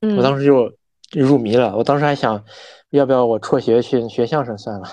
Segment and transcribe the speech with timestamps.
[0.00, 0.72] 嗯我当时就
[1.12, 1.76] 入迷了。
[1.76, 2.42] 我当时还想，
[2.90, 4.88] 要不要我辍学去学相声算了。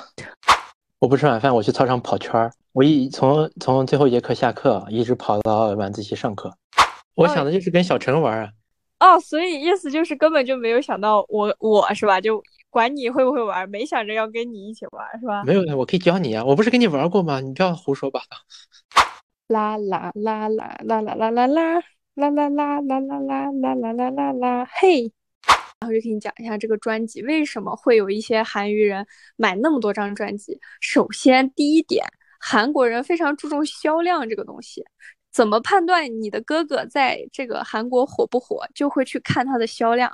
[0.99, 2.51] 我不吃晚饭，我去操场跑圈儿。
[2.73, 6.51] 我一从从最后一节课下课，一直跑到晚自习上课。
[7.15, 8.49] 我想的就是跟小陈玩啊。
[8.99, 12.19] 哦，所以意思就是根本就没有想到我我是吧？
[12.19, 15.43] 就管你会不会玩，没想着要跟你一起玩是吧？
[15.45, 16.43] 没有，我可以教你啊。
[16.43, 17.39] 我不是跟你玩过吗？
[17.39, 18.37] 你不要胡说八道。
[19.47, 21.83] 啦啦啦啦啦啦啦啦啦
[22.17, 25.11] 啦啦啦啦啦啦啦啦啦啦啦，嘿！
[25.79, 30.59] 然后就给你讲一下这个专辑为什么会有一些韩娱人买那么多张专辑。
[30.81, 32.03] 首先，第一点，
[32.39, 34.83] 韩国人非常注重销量这个东西。
[35.31, 40.11] 怎么判断你的哥哥在这个韩国火不火，就会去看他的销量。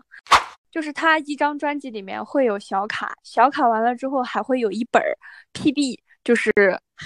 [0.70, 5.18] 就是他一张专辑里面会有小卡，小卡完了之后还会有一本儿
[5.54, 6.52] PB，就是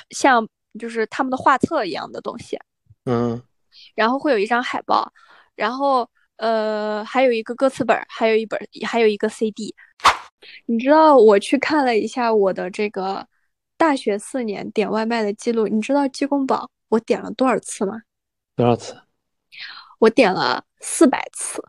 [0.09, 0.48] 像
[0.80, 2.58] 就是他们的画册一样的东西。
[3.06, 3.40] 嗯，
[3.98, 5.12] 然后会有一张海报，
[5.56, 9.73] 然后呃还有一个歌词本，还有一本，还有一个 CD。
[10.67, 13.28] 你知道我去看了一下我的这个
[13.75, 18.02] 大学四年点外卖的记录，你知道鸡公煲我点了多少次吗？
[18.56, 18.95] 多少次？
[19.98, 21.64] 我点了四百次。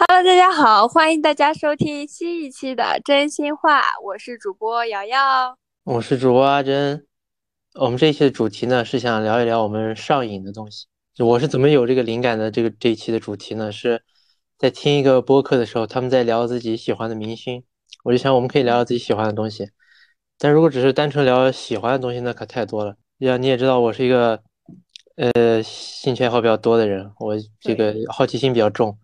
[0.00, 5.58] Hello，大家好，欢迎大家收听新一期的真心话，我是主播瑶瑶。
[5.82, 7.04] 我是主播阿珍。
[7.74, 10.86] 我们这一期的主题呢，是想聊一聊我们上瘾的东西。
[11.18, 12.48] 我是怎么有这个灵感的？
[12.48, 14.00] 这个这一期的主题呢，是
[14.56, 17.64] 在听一个播客的时候，他们在聊自己喜欢的明星，
[18.04, 19.68] 我就想我们可以聊聊自己喜欢的东西。
[20.38, 22.94] 但如果只是单纯聊喜欢的东西，那可太多了。
[23.18, 24.40] 呀，你也知道，我是一个
[25.16, 28.96] 呃兴趣爱好比较多的人，我这个好奇心比较重。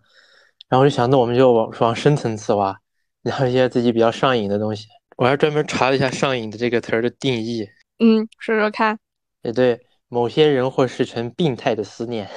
[0.68, 2.76] 然后我就想，那我们就往往深层次挖，
[3.22, 4.86] 聊一些自己比较上瘾的东西。
[5.16, 7.68] 我还专门查了一下“上瘾”的这个词儿的定义。
[7.98, 8.98] 嗯，说说看。
[9.42, 12.28] 也对，某些人或事成病态的思念。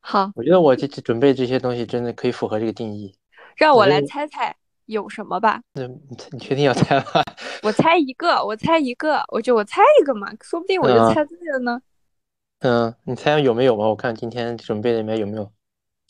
[0.00, 3.14] 好，我觉得我这这准备这些东西真的可以符合这个定义。
[3.56, 4.56] 让我来嗯猜猜
[4.86, 5.60] 有什么吧。
[5.74, 5.98] 那你
[6.30, 7.04] 你确定要猜吗？
[7.62, 11.82] 我猜一个，我猜一个，我就我猜一个嘛，说不定我就嗯猜对了呢。
[12.60, 13.86] 嗯，你猜有没有吧？
[13.88, 15.52] 我看今天准备的里面有没有？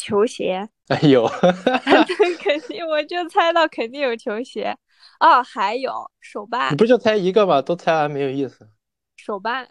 [0.00, 1.28] 球鞋， 哎有，
[1.84, 4.76] 对，肯定我就猜到肯定有球鞋。
[5.20, 7.60] 哦，还有手办你，不就猜一个吗？
[7.62, 8.68] 都猜完没有意思。
[9.16, 9.68] 手办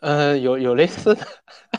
[0.00, 1.26] 呃，有有类似的，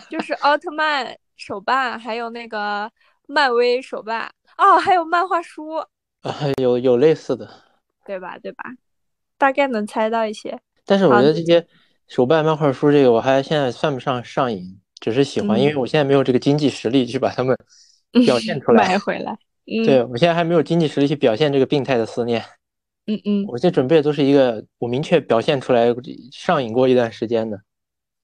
[0.10, 2.90] 就是奥特曼手办，还有那个
[3.28, 4.32] 漫威手办。
[4.58, 5.76] 哦，还有漫画书，
[6.22, 7.50] 啊，有有类似的。
[8.06, 8.38] 对吧？
[8.40, 8.64] 对吧？
[9.38, 10.60] 大概能猜到一些。
[10.86, 11.66] 但是我觉得这些
[12.08, 17.56] 手办、漫画书这个，我还现在算不上上瘾，只是喜欢，因为嗯我现在没有这个经济实力去把它们
[18.26, 18.88] 表现出来。
[18.88, 19.38] 买回来。
[19.66, 22.44] 嗯，对，我现在还没有经济实力去表现这个病态的思念。
[23.06, 25.88] 嗯嗯，我这准备的都是一个我明确表现出来
[26.32, 27.58] 上瘾过一段时间的，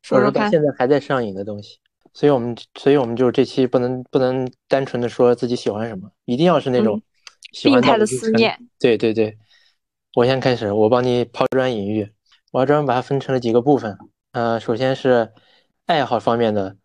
[0.09, 0.51] 或者说到说说看。
[0.51, 1.79] 现在还在上瘾的东西。
[2.13, 7.03] 所以我们所以我们就这期不能不能单纯的说自己喜欢什么，一定要是那种嗯
[7.51, 8.57] 喜欢病态的思念。
[8.79, 9.37] 对对对，
[10.15, 12.09] 我先开始，我帮你抛砖引玉。
[12.51, 13.97] 我要专门把它分成了几个部分。
[14.31, 15.33] 呃，首先是
[15.87, 16.77] 爱好方面的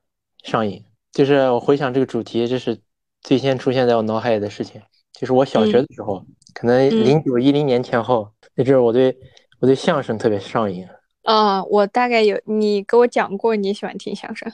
[0.43, 2.81] 上瘾，就是我回想这个主题，这是
[3.23, 4.81] 最先出现在我脑海里的事情。
[5.13, 9.17] 就是我小学的时候，可能嗯零九一零年前后，那阵儿我对
[9.59, 10.87] 我对相声特别上瘾。
[11.23, 14.51] 啊，我大概有你给我讲过你喜欢听相声。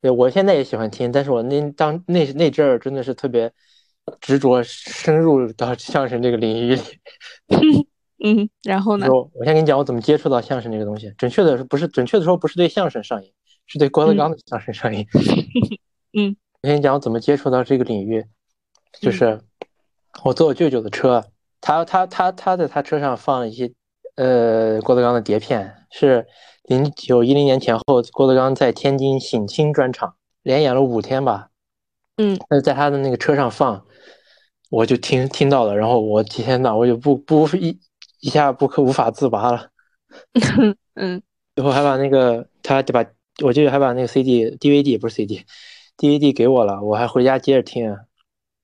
[0.00, 3.52] 对，我现在也喜欢听，但是我那当那那阵儿真的是特别
[4.20, 6.82] 执着，深入到相声这个领域里。
[8.24, 9.06] 嗯，然后呢？
[9.06, 11.12] 说，我先跟你讲我怎么接触到相声这个东西。
[11.18, 13.30] 准确的说，不是准确的说，不是对相声上瘾，
[13.66, 15.06] 是对郭德纲的相声上瘾。
[16.16, 18.24] 嗯，我跟你讲我怎么接触到这个领域，
[19.00, 19.40] 就是
[20.24, 21.24] 我坐我舅舅的车，
[21.60, 23.72] 他他他他在他车上放了一些
[24.16, 26.26] 呃郭德纲的碟片，是
[26.64, 31.50] 零九一零年前后，郭德纲在天津省亲专场连演了五天吧。
[32.16, 33.86] 嗯，那在他的那个车上放，
[34.70, 37.78] 我就听听到了，然后我天呐，我就不不一
[38.20, 39.68] 一下不可无法自拔了。
[40.96, 41.22] 嗯
[41.54, 43.04] 最后还把那个他把
[43.44, 45.44] 我舅舅还把那个 CD、DVD 不是 CD、
[45.98, 47.94] DVD 给我了，我还回家接着听。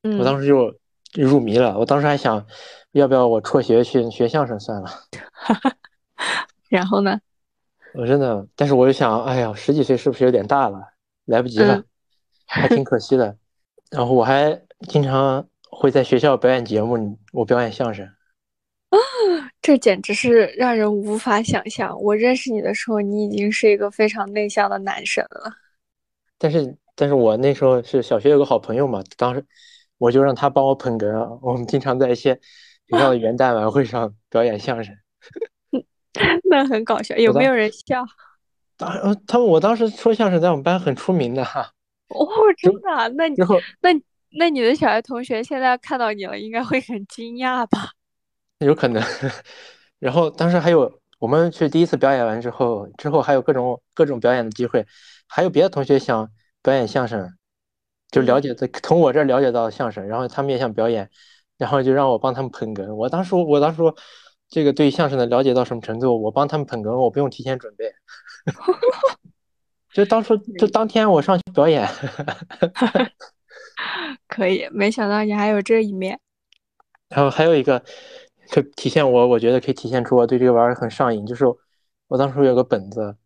[0.02, 0.74] 嗯，我当时就
[1.14, 2.46] 入迷了，我当时还想，
[2.92, 4.90] 要不要我辍学去学相声算了。
[6.70, 7.20] 然后呢？
[7.94, 10.80] 我真的，但是我就想，哎呀，十几岁是不是有点大了，
[11.26, 11.84] 来不及了，嗯
[12.46, 13.36] 还挺可惜的。
[13.90, 18.06] 然后我还经常会在学校表演节目，我表演相声。
[18.90, 18.98] 啊
[19.60, 21.98] 这简直是让人无法想象。
[22.02, 25.50] 我认识你的时候，你已经是一个非常内向的男神了。
[26.36, 29.44] 但是，但是我那时候是小学有个好朋友嘛，当时
[29.98, 31.38] 我就让他帮我捧哏啊。
[31.42, 32.34] 我们经常在一些
[32.88, 34.94] 学校的元旦晚会上表演相声。
[36.48, 38.04] 那很搞笑，有没有人笑？
[38.76, 41.72] 当然，他们我当时说相声在我们班很出名的哈。
[42.08, 42.26] 哦，
[42.58, 43.08] 真的？
[43.16, 43.36] 那你
[43.80, 43.90] 那
[44.38, 47.90] 那你的小学同学现在看到你了，应该会很惊讶吧？
[48.58, 49.02] 有可能。
[49.98, 54.86] 然后当时还有我们去第一次表演完之后，之后还有各种各种表演的机会，
[55.28, 56.28] 还有别的同学想
[56.64, 57.30] 表演相声，
[58.10, 58.52] 就了解
[58.82, 61.08] 从我这儿了解到相声，然后他们也想表演，
[61.58, 62.92] 然后就让我帮他们捧哏。
[62.92, 63.94] 我当时我当时说。
[64.46, 66.22] 这个对相声的了解到什么程度？
[66.22, 67.92] 我帮他们捧哏，我不用提前准备，
[69.90, 71.88] 就当初就当天我上去表演，
[74.28, 74.68] 可以。
[74.70, 76.20] 没想到你还有这一面。
[77.08, 77.82] 然后还有一个，
[78.50, 81.44] 可体现我，我觉得可以体现出我对这个玩意儿很上瘾，就是
[82.06, 83.16] 我当初有个本子，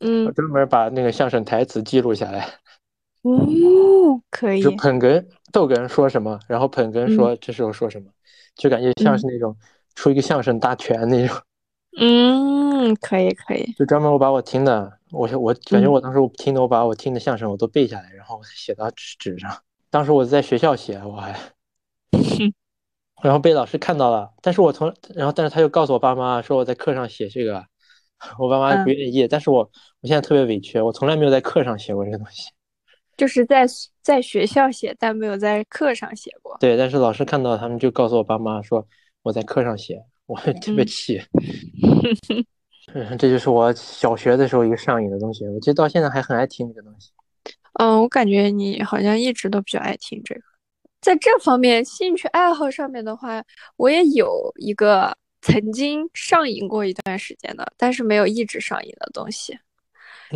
[0.00, 2.46] 嗯，我专门把那个相声台词记录下来。
[3.22, 4.62] 哦，可以。
[4.62, 8.10] 就捧哏逗哏说什么，然后捧哏说这时候说什么，
[8.56, 9.56] 就感觉像是那种。
[9.94, 11.36] 出一个相声大全那种，
[11.98, 19.50] 嗯，可以可以，就专门我把我听的，我我感觉我当时我听的，我把我听的相声我都背下来，然后写到纸纸上。
[19.90, 21.36] 当时我在学校写，我还，
[23.24, 27.64] 然后被老师看到了，但是我从然后但是他又告诉我爸妈说我在课上写这个，
[28.38, 29.68] 我爸妈不愿意，但是我
[30.00, 32.50] 我现在特别委屈，我从来没有在课上写过这个东西，
[33.18, 33.66] 就是在
[34.02, 36.56] 在学校写，但没有在课上写过。
[36.58, 38.88] 对，但是老师看到他们就告诉我爸妈说。
[39.22, 41.20] 我在课上写，我特别气。
[42.94, 47.10] 嗯， 这就是我小学的时候一个上瘾的东西，我其实到现在还很爱听这个东西。
[47.74, 50.40] 嗯，我感觉你好像一直都比较爱听这个。
[51.02, 53.44] 在这方面，兴趣爱好上面的话，
[53.76, 59.58] 我也有一个曾经上瘾过一段时间的，但是没有一直上瘾的东西，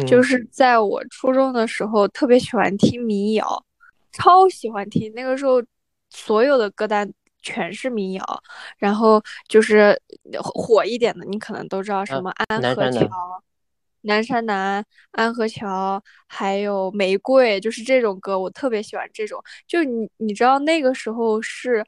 [0.07, 3.65] 就是在我初中的时候，特别喜欢听民谣，
[4.13, 5.13] 超喜欢听。
[5.15, 5.63] 那个时候，
[6.11, 7.13] 所有的歌单。
[7.45, 8.43] 全是民谣，
[8.79, 10.01] 然后就是
[10.41, 13.09] 火一点的，你可能都知道什么安河桥、
[14.03, 19.43] 南山南、安河桥，还有玫瑰，就是这种歌，我特别喜欢这种。
[19.67, 21.85] 就你你知道那个时候是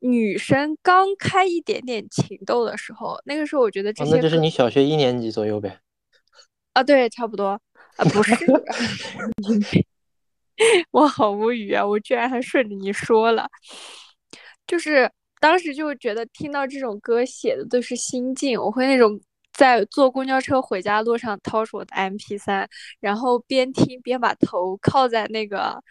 [0.00, 5.78] 女生刚开一点点情窦的时候，那个时候我觉得这些，那就是你小学一年级左右呗。
[6.78, 7.60] 啊，对，差不多
[7.96, 8.36] 啊，不是，
[10.92, 13.48] 我好无语啊，我居然还顺着你说了。
[14.64, 15.10] 就是
[15.40, 19.20] 当时就觉得听到这种歌写的都是心境，我会那种
[19.52, 22.68] 在坐公交车回家路上掏出我的 M P 三，
[23.00, 25.82] 然后边听边把头靠在那个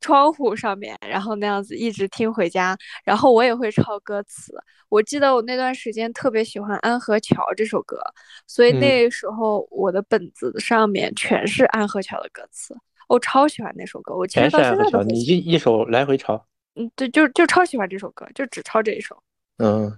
[0.00, 2.76] 窗户上面，然后那样子一直听回家。
[3.04, 4.52] 然后我也会抄歌词。
[4.88, 8.00] 我记得我那段时间特别喜欢《安河桥》这首歌，
[8.46, 12.74] 所以那时候我的本子上面全是《安河桥》的歌词，
[13.06, 14.16] 我超喜欢那首歌。
[14.16, 16.42] 我其实到现在都你一一首来回抄。
[16.74, 19.22] 嗯，对，就就超喜欢这首歌，就只抄这一首。
[19.58, 19.92] 嗯，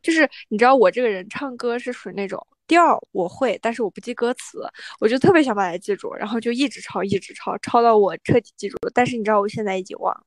[0.00, 2.46] 就是你知道我这个人唱歌是属于那种
[2.78, 4.60] 调我会，但是我不记歌词，
[5.00, 8.90] 我就特别想把它记住，然后就一直抄，一直抄，抄到我彻底记住了。
[8.94, 10.22] 但是你知道我现在已经忘了。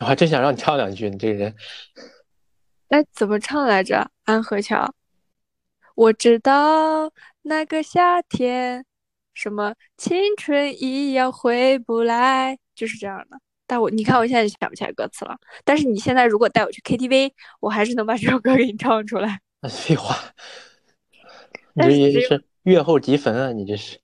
[0.00, 1.54] 我还真想让你唱两句，你这个人。
[2.88, 4.10] 哎怎么唱来着？
[4.24, 4.92] 安河桥。
[5.94, 7.10] 我知道
[7.42, 8.84] 那个夏天，
[9.32, 13.38] 什么青春一样回不来，就是这样的。
[13.66, 15.36] 但我你看，我现在想不起来歌词了。
[15.64, 19.40] 但是你现在如果带我去 KTV，我还是能把这首歌给你唱出来。
[19.68, 20.14] 废话，
[21.76, 23.52] 你这也是月后即焚啊！
[23.52, 23.98] 你这是，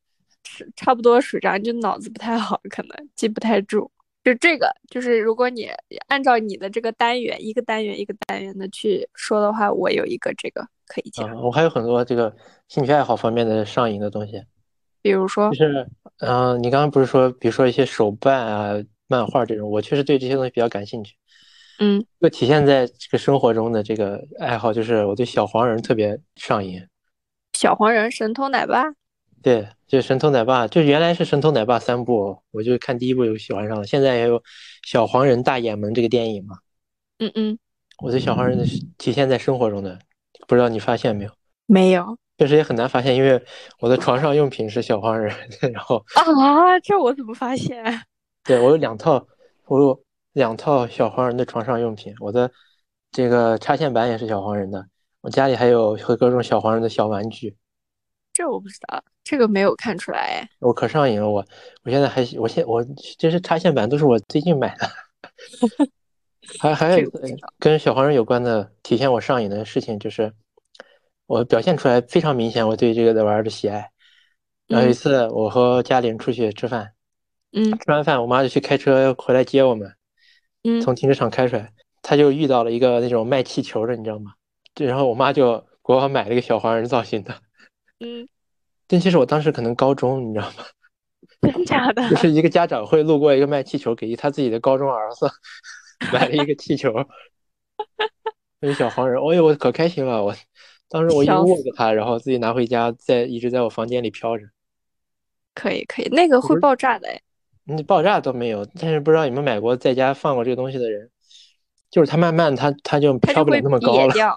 [0.44, 3.90] 是差不多属于这样，就脑子不太好，可能记不太住。
[4.22, 5.68] 就这个，就是如果你
[6.06, 11.34] 按照你的这个单元，一个单元一个单元的去说的话，我有一个这个可以讲。
[11.42, 12.34] 我还有很多这个
[12.68, 14.42] 兴趣爱好方面的上瘾的东西，
[15.00, 15.88] 比如说，就是，
[16.18, 18.82] 嗯，你刚刚不是说，比如说一些手办啊。
[19.08, 21.14] 漫画这种，我确实对这些东西比较感兴趣。
[21.80, 26.80] 嗯，就体现在这个生活中的这个爱好，就是我对小黄人特别上瘾。
[27.62, 28.92] 小黄人、神偷奶爸。
[29.40, 33.86] 对，就神偷奶爸，就原来是神偷奶爸三部，我就看第一部就喜欢上了。
[33.86, 34.42] 现在也有
[34.84, 36.58] 小黄人大眼门这个电影嘛。
[37.20, 37.56] 嗯嗯。
[37.98, 38.64] 我对小黄人的
[38.98, 39.96] 体现在生活中的，
[40.48, 41.30] 不知道你发现没有？
[41.66, 42.18] 没有。
[42.36, 43.40] 确实也很难发现，因为
[43.78, 45.32] 我的床上用品是小黄人，
[45.72, 47.80] 然后啊，这我怎么发现？
[48.42, 49.24] 对我有两套，
[49.66, 50.02] 我有
[50.32, 52.12] 两套小黄人的床上用品。
[52.18, 52.50] 我的
[53.12, 54.84] 这个插线板也是小黄人的。
[55.22, 57.56] 我家里还有和各种小黄人的小玩具。
[58.32, 60.48] 这我不知道，这个没有看出来。
[60.58, 61.44] 我可上瘾了，我
[61.84, 62.84] 我现在还我现我
[63.18, 64.88] 这些插线板都是我最近买的。
[66.58, 67.10] 还还有
[67.58, 70.32] 跟小黄人有关的体现我上瘾的事情，就是
[71.26, 73.90] 我表现出来非常明显，我对这个的玩的喜爱。
[74.66, 76.94] 然后有一次我和家里人出去吃饭，
[77.52, 79.94] 嗯，吃完饭我妈就去开车回来接我们，
[80.64, 84.32] 嗯，从停车场开出来，她就遇到了一个那种卖气球的，你知道吗？
[84.76, 87.34] 然后我妈就给我买了一个小黄人造型的，
[88.00, 88.28] 嗯，
[88.86, 90.64] 但其实我当时可能高中，你知道吗？
[91.42, 92.08] 真假的？
[92.08, 95.28] 就是一个家长会路过一个卖气球，给他自己的高中儿子
[96.12, 96.92] 买了一个气球，
[98.60, 100.22] 那个小黄人，哎呦，我可开心了！
[100.22, 100.34] 我
[100.88, 104.44] 当时我一握着它，然后自己拿回家，在一直在我房间里飘着。
[105.54, 107.20] 可以可以，那个会爆炸的哎。
[107.64, 111.10] 那爆炸都没有，但是不知道有没有买过，在家放过这个东西的人，
[111.90, 114.36] 就是它慢慢它它就飘不了那么高了，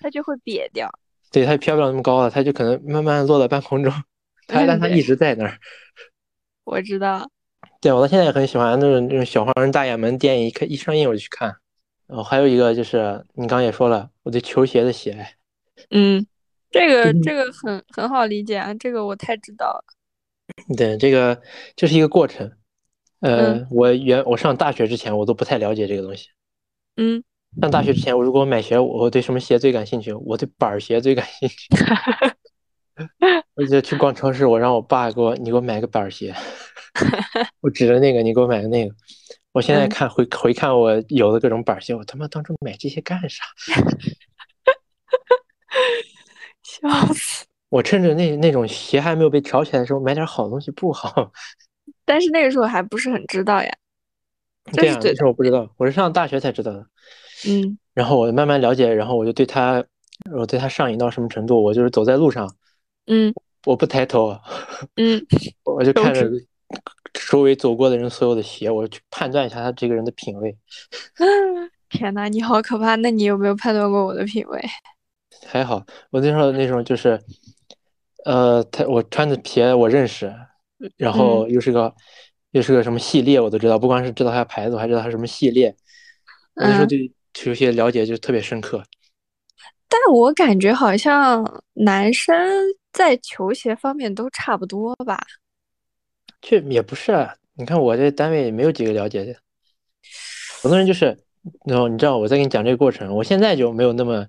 [0.00, 0.90] 它就会瘪掉。
[1.30, 3.92] 对，它飘不了那么高了，它就可能慢慢落在半空中，
[4.46, 5.58] 它但它一直在那儿。
[6.64, 7.30] 我知道。
[7.80, 11.56] 对，我到现在也很喜欢那种那种小黄人大眼门电影，一看一上映我就去看。
[12.06, 15.34] 然后还有一个就是你刚也说了，我对球鞋的喜爱。
[15.90, 16.26] 嗯，
[16.70, 19.84] 这个这个很很好理解啊，这个我太知道了。
[20.76, 21.40] 对，这个
[21.76, 22.50] 这是一个过程。
[23.20, 26.28] 呃，我原我上大学之前，我都不太了解这个东西。
[26.96, 27.22] 嗯，
[27.60, 30.12] 上大学之前，我如果买鞋，我对什么鞋最感兴趣？
[30.12, 31.68] 我对板鞋最感兴趣。
[33.54, 36.34] 我记得去逛超市，我让我爸给我，你给我买个板鞋。
[37.60, 38.94] 我指着那个，你给我买个那个。
[39.52, 43.44] 我现在看回回看我有的各种板鞋，我他妈当初买这些干啥？
[46.62, 47.46] 笑死！
[47.70, 51.32] 我趁着那那种鞋还没有被挑起来的时候买点好东西不好？
[52.04, 53.70] 但是那个时候还不是很知道呀。
[54.72, 56.86] 对啊，那时候我不知道，我是上大学才知道的。
[57.46, 57.78] 嗯。
[57.94, 59.84] 然后我慢慢了解，然后我就对他，
[60.32, 61.62] 我对他上瘾到什么程度？
[61.62, 62.48] 我就是走在路上，
[63.06, 63.34] 嗯，
[63.66, 64.38] 我不抬头，
[64.96, 65.20] 嗯，
[65.64, 66.30] 我就看着
[67.12, 70.56] 周围走过的人所有的鞋，我去判断一下他这个人的品味。
[71.90, 72.94] 天哪，你好可怕！
[72.96, 74.62] 那你有没有判断过我的品味？
[75.46, 77.18] 还好，我那时候那种就是，
[78.24, 80.32] 呃，他我穿的鞋我认识，
[80.96, 81.92] 然后又是个
[82.52, 85.74] 又是个什么系列我都知道，不光是知道它牌子，我还知道它什么系列。
[86.54, 87.10] 我那时候对
[87.44, 88.82] 球鞋了解就特别深刻。
[89.88, 92.36] 但我感觉好像男生
[92.92, 95.24] 在球鞋方面都差不多吧？
[96.40, 99.34] 这也不是，啊，你看我这单位也没有几个了解的，
[100.62, 101.16] 很多人就是，
[101.64, 104.26] 然后你知道我在跟你讲这个过程，我现在就没有那么。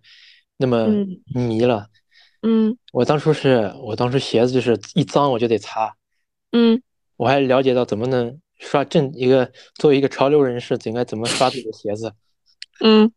[0.61, 0.87] 那么
[1.33, 1.87] 迷了，
[2.41, 5.95] 嗯，我当初是我当初鞋子就是一脏我就得擦，
[6.51, 6.83] 嗯，
[7.15, 12.13] 我还了解到怎么能刷正一个作为一个潮流人士应该怎么刷自己的鞋子，
[12.81, 13.11] 嗯，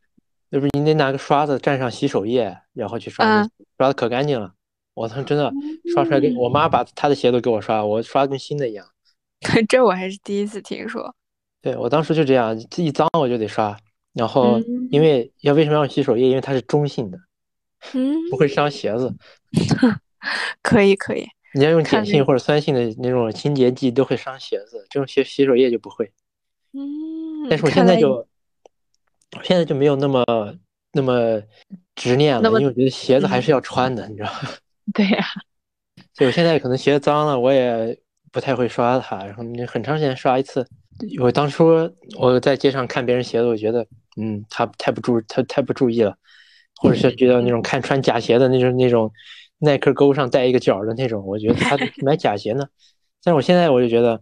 [0.51, 4.53] 那不是你得拿个刷子蘸上洗手液，然后去刷，刷的可干净了。
[4.95, 5.53] 我操，真的
[5.95, 8.87] 刷出来跟我妈把她的鞋都给我刷，我刷的跟新的一样。
[9.69, 11.15] 这我还是第一次听说。
[11.61, 13.77] 对我当时就这样，一脏我就得刷，
[14.13, 16.29] 然后因为要为什么要洗手液？
[16.29, 17.19] 因为它是中性的。
[17.95, 19.13] 嗯，不会伤鞋子，
[20.63, 21.27] 可 以可以。
[21.55, 26.13] 你要用碱性或者酸性的那种清洁剂都会伤鞋子，这种洗洗手液就不会。
[26.73, 28.27] 嗯，但是我现在就，
[29.43, 30.25] 现在就没有那么
[30.93, 31.41] 那么
[31.95, 34.51] 执念了，因为我觉得鞋子还是要穿的，你知道吗？
[34.95, 35.25] 对呀。
[36.15, 37.99] 所以我现在可能鞋脏了，我也
[38.31, 40.67] 不太会刷它，然后你很长时间刷一次。
[41.21, 43.87] 我当初我在街上看别人鞋子，我觉得，
[44.21, 46.17] 嗯，他太不注他太不注意了。
[46.81, 49.13] 或者是觉得那种看穿假鞋的那种那种
[49.59, 52.67] 耐克勾上带一个角的那种，我觉得他买假鞋呢。
[53.23, 54.21] 但是我现在我就觉得，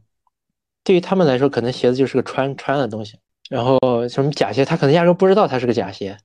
[0.85, 3.19] 对于他们来说，可能鞋子就是个穿穿的东西。
[3.51, 3.79] 然后
[4.09, 6.17] 什么假鞋，他可能压根不知道它是个假鞋。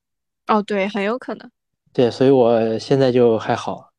[0.48, 1.52] 哦，对，很有可能。
[1.92, 3.90] 对，所以我现在就还好。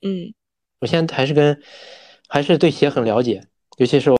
[0.00, 0.32] 嗯，
[0.80, 1.60] 我现在还是跟
[2.28, 3.42] 还是对鞋很了解，
[3.76, 4.18] 尤其是我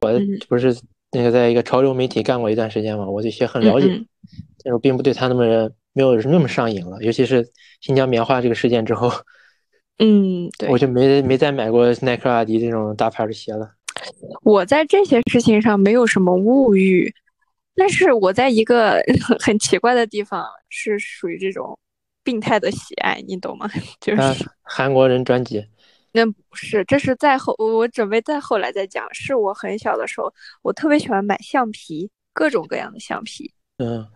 [0.48, 0.76] 不是
[1.12, 3.86] 那个在一个潮流媒体干过一段时间嘛，我对鞋很了解，
[4.62, 5.70] 但是我并不对他那么。
[5.92, 7.44] 没有那么上瘾了，尤其是
[7.80, 9.10] 新疆棉花这个事件之后，
[9.98, 13.68] 嗯，对，我就没没再买过耐克、阿迪这种大牌的鞋了。
[14.44, 17.12] 我在这些事情上没有什么物欲，
[17.74, 19.00] 但是我在一个
[19.40, 21.78] 很奇怪的地方是属于这种
[22.22, 23.68] 病态的喜爱，你懂吗？
[24.00, 24.22] 就是
[24.62, 25.66] 韩国人专辑。
[26.12, 29.06] 那不是，这是在后，我准备再后来再讲。
[29.14, 33.52] 是我很小的时候，我特别喜欢买橡皮，各种各样的橡皮。
[33.78, 34.06] 嗯。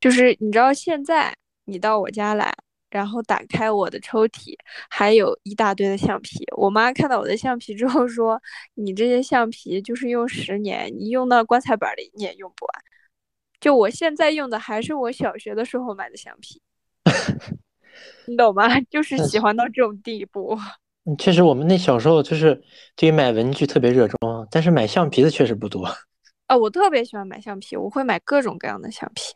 [0.00, 1.32] 就是你知道，现在
[1.64, 2.52] 你到我家来，
[2.92, 4.54] 然后打开我的抽屉，
[4.90, 6.44] 还有一大堆的橡皮。
[6.56, 8.40] 我妈看到我的橡皮之后说
[8.76, 12.84] ：“你这些橡皮就是用十年，你用到棺材板里你也用不完。”
[13.58, 16.60] 就我现在用的还是我小学的时候买的橡皮，
[18.26, 18.80] 你懂吗？
[18.90, 20.58] 就是喜欢到这种地步。
[21.06, 22.62] 嗯确实，我们那小时候就是
[22.94, 24.16] 对于买文具特别热衷，
[24.52, 25.84] 但是买橡皮的确实不多。
[26.46, 29.34] 啊，我特别喜欢买橡皮，我会买各种各样的橡皮。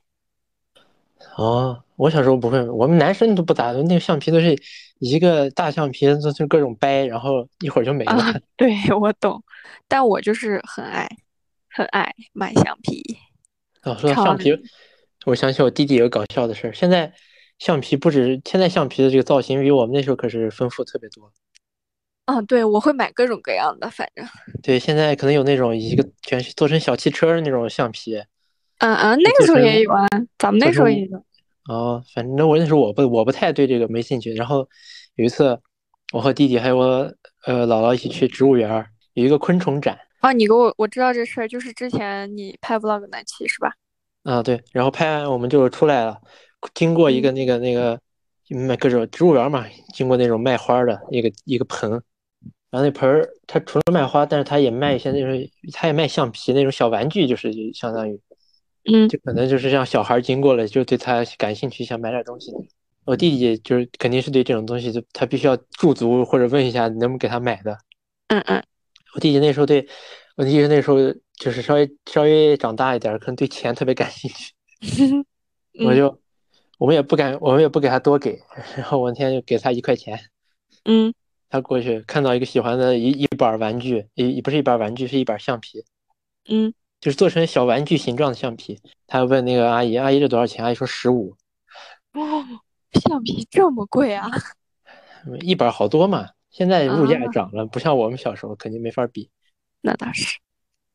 [1.37, 4.57] 哦，我小时候不会，我们男生都不咋的，那个橡皮都是
[4.99, 8.13] 一个大橡皮，就就各种掰，然后一会儿就没了。
[8.13, 9.43] 啊， 对我懂，
[9.89, 11.09] 但我就是很爱，
[11.71, 13.03] 很爱买橡皮。
[13.83, 14.57] 哦，说到橡皮，
[15.25, 16.73] 我想起我弟弟有个搞笑的事儿。
[16.73, 17.13] 现在
[17.59, 21.33] 橡皮不止，现在橡皮的这个造型比我们那时候可是丰富特别多。
[22.27, 24.27] 嗯，对，我会买各种各样的，反正。
[24.63, 28.23] 对，现在可能有那种一个全是做成小汽车的那种橡皮。
[28.79, 30.07] 嗯嗯，那个时候也有啊，
[30.39, 31.25] 咱们那时候也有。
[31.69, 34.33] 哦，反正我那时候我不我不太对这个没兴趣。
[34.35, 34.69] 然后
[35.15, 35.59] 有一次，
[36.13, 36.85] 我和弟弟还有我
[37.47, 39.99] 呃姥姥一起去植物园，有一个昆虫展。
[40.21, 43.73] 哦，你给我我知道这事儿，就是之前你拍 vlog 那期是吧？
[44.25, 44.63] 啊，对。
[44.73, 46.21] 然后拍完我们就出来了，
[46.75, 47.99] 经过一个那个那个
[48.51, 49.65] 卖各种植物园嘛，
[49.95, 51.91] 经过那种卖花的一个一个盆，
[52.71, 58.21] 然后那盆儿它除了卖花，但是它也卖一些那种，它也卖橡皮那种小玩具，就是相当于。
[58.93, 62.53] 嗯，就可能就是像小孩经过了，就对他感兴趣，想买点东西。
[63.05, 67.79] 我弟弟就是肯定是对这种东西，就他必须要驻足或者问一下能不能给他买的。
[68.29, 68.63] 嗯嗯，
[69.15, 69.87] 我弟弟那时候对，
[70.37, 70.97] 我弟弟那时候
[71.35, 74.53] 就是稍微稍微长大一点，可能对钱特别感兴趣。
[75.85, 76.21] 我就
[76.79, 78.41] 我们也不敢，我们也不给他多给，
[78.77, 80.19] 然后我那天就给他一块钱。
[80.85, 81.15] 嗯，
[81.49, 85.85] 他过去看到一个喜欢的一一板玩具，一不是一板玩具，是一板橡皮。
[86.49, 86.75] 嗯。
[87.07, 91.37] 就是做成小玩具形状的橡皮，他问那个阿姨：“阿姨这多少钱？”阿姨说：“十五。”
[92.15, 92.45] 哦，
[92.95, 94.29] 橡皮这么贵啊！
[95.39, 99.31] 一本好多嘛，现在物价涨了，不像我们小时候，肯定没法比。
[99.83, 100.41] 那倒是。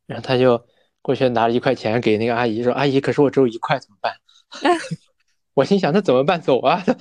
[0.05, 0.65] 然后他就
[1.01, 4.13] 过去拿了一块钱给那个阿姨，说：“阿姨，可是我只有一块，怎么办？
[5.55, 6.41] ”我心想：“那怎么办？
[6.41, 6.83] 走啊！”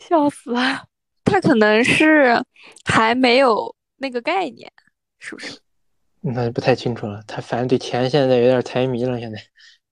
[0.00, 0.86] 笑死了，
[1.22, 2.42] 他可能是
[2.86, 4.72] 还没有那个概念，
[5.18, 5.60] 是不是？
[6.22, 7.20] 那就不太清楚了。
[7.26, 9.18] 他反正对钱现在有点财迷了。
[9.18, 9.38] 现在，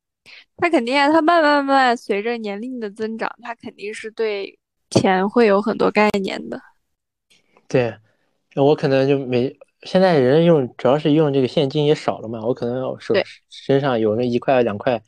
[0.56, 4.56] 他肯定啊，他慢慢慢慢随着年龄的增长，他肯定是对
[4.90, 6.60] 钱会有很多概念的。
[7.66, 7.94] 对，
[8.54, 9.54] 我可能就没。
[9.82, 13.14] 现在人用主要是用这个现金也少了嘛，我可能手
[13.48, 15.02] 身上有那一块、两块、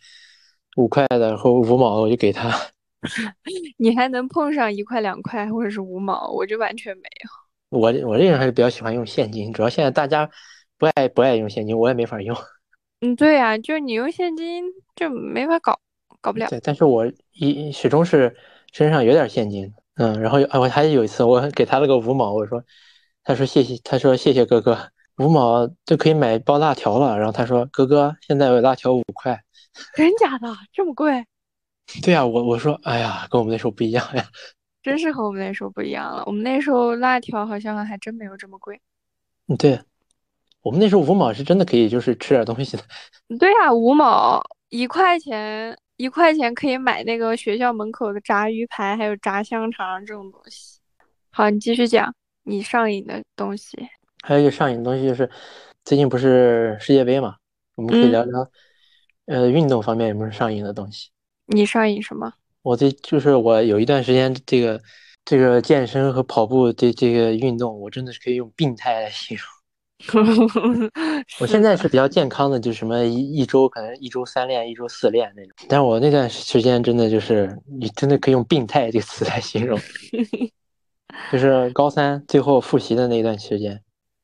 [0.76, 2.50] 五块的或五毛，我就给他。
[3.78, 7.78] 你还能碰上一块、两块或者是五毛，我就完全没有。
[7.78, 10.28] 我我这人还是比较喜欢用现金，主要现在大家。
[10.82, 12.36] 不爱不爱用现金，我也没法用。
[13.02, 14.64] 嗯，对呀，就是你用现金
[14.96, 15.78] 就没法搞，
[16.20, 16.48] 搞不了。
[16.48, 18.36] 对，但是我一始终是
[18.72, 19.72] 身上有点现金。
[19.94, 22.64] 嗯，然后啊，我还有一次，我给他了个五毛，我说，
[23.22, 24.76] 他说谢谢，他说谢谢哥哥，
[25.18, 27.16] 五毛就可以买包辣条了。
[27.16, 29.40] 然后他说，哥哥，现在有辣条五块。
[29.94, 31.24] 真假的这么贵？
[32.02, 34.26] 对呀，我我说，哎呀，跟我们那时候不一样呀。
[34.82, 36.24] 真是和我们那时候不一样了。
[36.26, 38.80] 我们那时候辣条好像还真没有这么贵。
[39.46, 39.78] 嗯，对。
[40.62, 42.82] 我们那时候五毛是真的可以，就是吃点东西的。
[43.38, 50.78] 对呀，五毛一块钱，一块钱可以买那个学校门口的炸鱼排，还有炸香肠这种东西。
[51.30, 53.76] 好，你继续讲你上瘾的东西。
[54.22, 55.28] 还有一个上瘾的东西就是，
[55.84, 57.34] 最近不是世界杯嘛？
[57.74, 58.50] 我们可以聊聊，
[59.26, 61.08] 呃，运动方面有没有上瘾的东西？
[61.46, 62.32] 你上瘾什么？
[62.62, 64.80] 我这就是我有一段时间，这个
[65.24, 69.44] 这个健身和跑步这这个运动，我真的是可以用病态来形容。
[71.40, 75.52] 我现在是比较健康的，就什么一一周可能一周三练，一周四练那种。
[75.68, 79.78] 但是我那段时间真的就是，你真的可以用“病态”这个词来形容，
[81.30, 83.80] 就是高三最后复习的那段时间。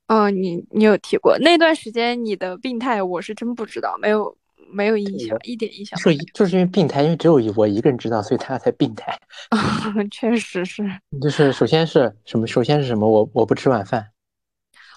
[0.08, 4.36] 哦，你你有提过那段时间你的病态，我是真不知道，没有
[4.70, 5.98] 没有印象，一点印象。
[5.98, 9.18] 是就是因为病态，因为只有我一个人知道，所以他才病态。
[10.10, 10.82] 确实是。
[11.20, 12.46] 就是首先是什么？
[12.46, 13.06] 首先是什么？
[13.08, 14.04] 我我不吃晚饭。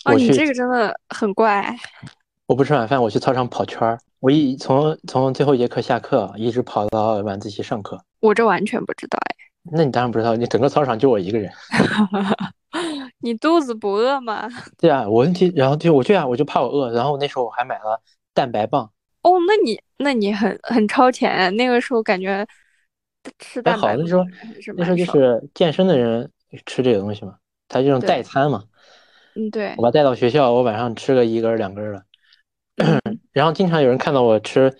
[0.06, 1.76] 哦，你这个真的很怪。
[2.48, 3.98] 我不吃晚饭，我去操场跑圈儿。
[4.20, 8.04] 我一从从最后一节课下课，一直跑到晚自习上课。
[8.20, 9.36] 我这完全不知道哎。
[9.72, 11.52] 那你当然不知道，你整个操场就我一个人。
[13.22, 14.50] 你肚子不饿吗？
[14.78, 18.02] 对啊，我问题，然后就我就啊，我就怕我饿，然后那时候我还买了
[18.34, 18.92] 蛋白棒。
[19.22, 21.56] 哦，那你那你很很超前。
[21.56, 22.46] 那个时候感觉
[23.40, 23.92] 吃蛋白棒。
[23.92, 24.26] 好，那时候
[24.76, 26.30] 那时候就是健身的人
[26.66, 27.36] 吃这个东西嘛，
[27.68, 28.64] 它这种代餐嘛。
[29.36, 32.06] 嗯，对，我把带到学校，我晚上吃个一根两根的，
[33.32, 34.76] 然后经常有人看到我吃，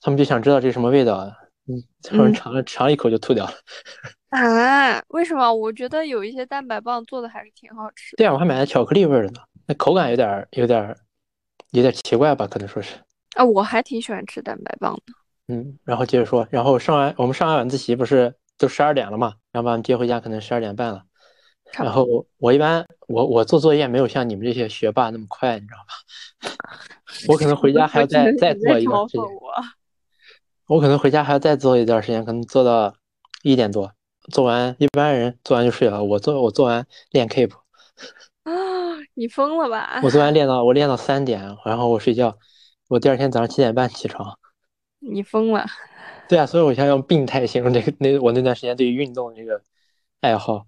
[0.00, 1.32] 他们就想知道这是什么味道，
[1.66, 3.52] 嗯，有人尝了尝一口就吐掉了。
[4.30, 5.02] 啊？
[5.08, 5.54] 为什么？
[5.54, 8.16] 我觉得有一些蛋白棒做的还是挺好吃。
[8.16, 10.96] 对啊，我还买了巧克力味的呢，那口感有点有点
[11.70, 12.46] 有点奇怪吧？
[12.46, 12.96] 可能说是。
[13.36, 15.12] 啊，我还挺喜欢吃蛋白棒的。
[15.46, 21.02] 嗯，然后接着说，然后上完我们上完晚自习不是都十二点了嘛，然后把我们接回家，可能十二点半了。
[21.78, 26.58] 然后我一般我我做作业没有像你们这些学霸那么快，你知道吧？
[27.28, 28.92] 我可能回家还要再 再做一个。
[30.66, 32.94] 我可能回家还要再做一段时间，可能做到
[33.42, 33.92] 一点多，
[34.32, 37.50] 做完一般人做完就睡了，我做我做完练 keep，
[38.44, 38.52] 啊，
[39.14, 40.00] 你疯了吧？
[40.02, 42.38] 我做完练到我练到三点，然后我睡觉，
[42.88, 44.38] 我第二天早上七点半起床。
[45.00, 45.66] 你疯了？
[46.30, 49.60] 对啊，所以我想用病态形容这个那我那段时间对于运动这个
[50.22, 50.66] 爱好。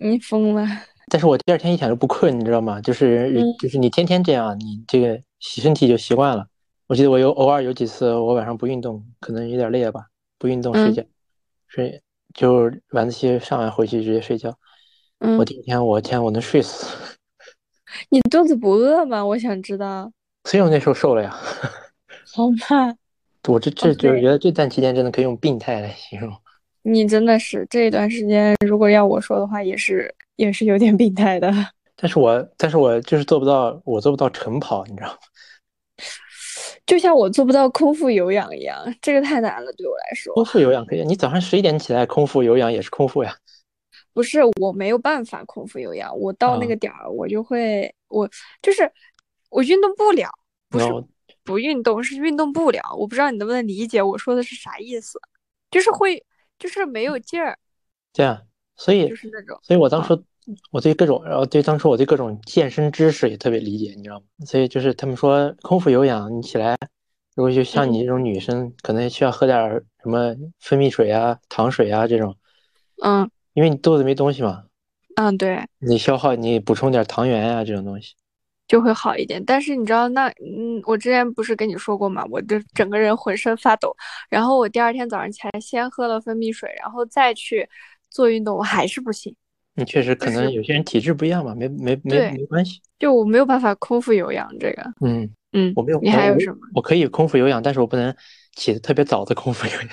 [0.00, 0.66] 你疯了？
[1.10, 2.80] 但是我第二天一点都不困，你知道吗？
[2.80, 6.46] 就是就是你天天这样，你这个身体就习惯了。
[6.86, 10.06] 我记得我有偶尔有几次我晚上不运动，可能有点累了吧，
[10.38, 11.02] 不运动睡觉，
[11.68, 12.02] 睡
[12.34, 14.56] 就晚自习上完回去直接睡觉。
[15.18, 16.96] 嗯，我第一天我天我能睡死。
[18.08, 19.24] 你肚子不饿吗？
[19.24, 20.10] 我想知道。
[20.44, 21.30] 所以我那时候瘦了呀。
[22.34, 22.96] 好吧。
[23.48, 26.32] 我这这就是觉得这段期间真的可以用病态来形容。
[26.82, 31.52] 你真的是这一段时间，如果要我说的话，也是也是有点病态的。
[31.96, 35.18] 但是我但是我就是做不到，我做不到晨跑，你知道吗？
[36.84, 40.34] 就像我做不到空腹有氧一样，这个太难了，对我来说。
[40.34, 43.34] 空腹有氧可以，你早上十一点起来空腹有氧也是空腹呀。
[44.12, 48.28] 不是，我没有办法空腹有氧，我到那个点儿我就会，我
[48.60, 48.90] 就是
[49.48, 50.28] 我运动不了，
[50.68, 50.86] 不是。
[51.44, 55.18] 不运动是运动不了，我不知道你能不能理解我说的是啥意思，
[55.72, 56.22] 就是会，
[56.62, 57.58] 就是没有劲儿。
[58.12, 58.40] 对啊，
[58.76, 60.22] 所以就是那种，所以我当初
[60.70, 64.26] 我对各种，然后对当初我对各种健身知识也特别理解，你知道吗？
[64.46, 66.78] 所以就是他们说空腹有氧，你起来，
[67.34, 69.58] 如果就像你这种女生，可能需要喝点
[70.02, 72.36] 什么蜂蜜水啊、糖水啊这种。
[73.02, 74.66] 嗯，因为你肚子没东西嘛。
[75.16, 75.58] 嗯，对。
[75.80, 78.14] 你消耗，你补充点糖原啊这种东西。
[78.72, 82.24] 就会好一点，但是你知道那嗯，我之前不是跟你说过嘛？
[82.30, 83.94] 我就整个人浑身发抖，
[84.30, 87.68] 然后我第二天早上起来先喝了蜂蜜水，然后再去
[88.08, 89.36] 做运动，我还是不行。
[89.74, 92.80] 你确实可能有些人体质不一样嘛，没没没没关系。
[92.98, 94.82] 就我没有办法空腹有氧这个。
[95.04, 96.00] 嗯嗯，我没有。
[96.00, 96.56] 你还有什么？
[96.74, 98.16] 我可以空腹有氧，但是我不能
[98.56, 99.90] 起的特别早的空腹有氧。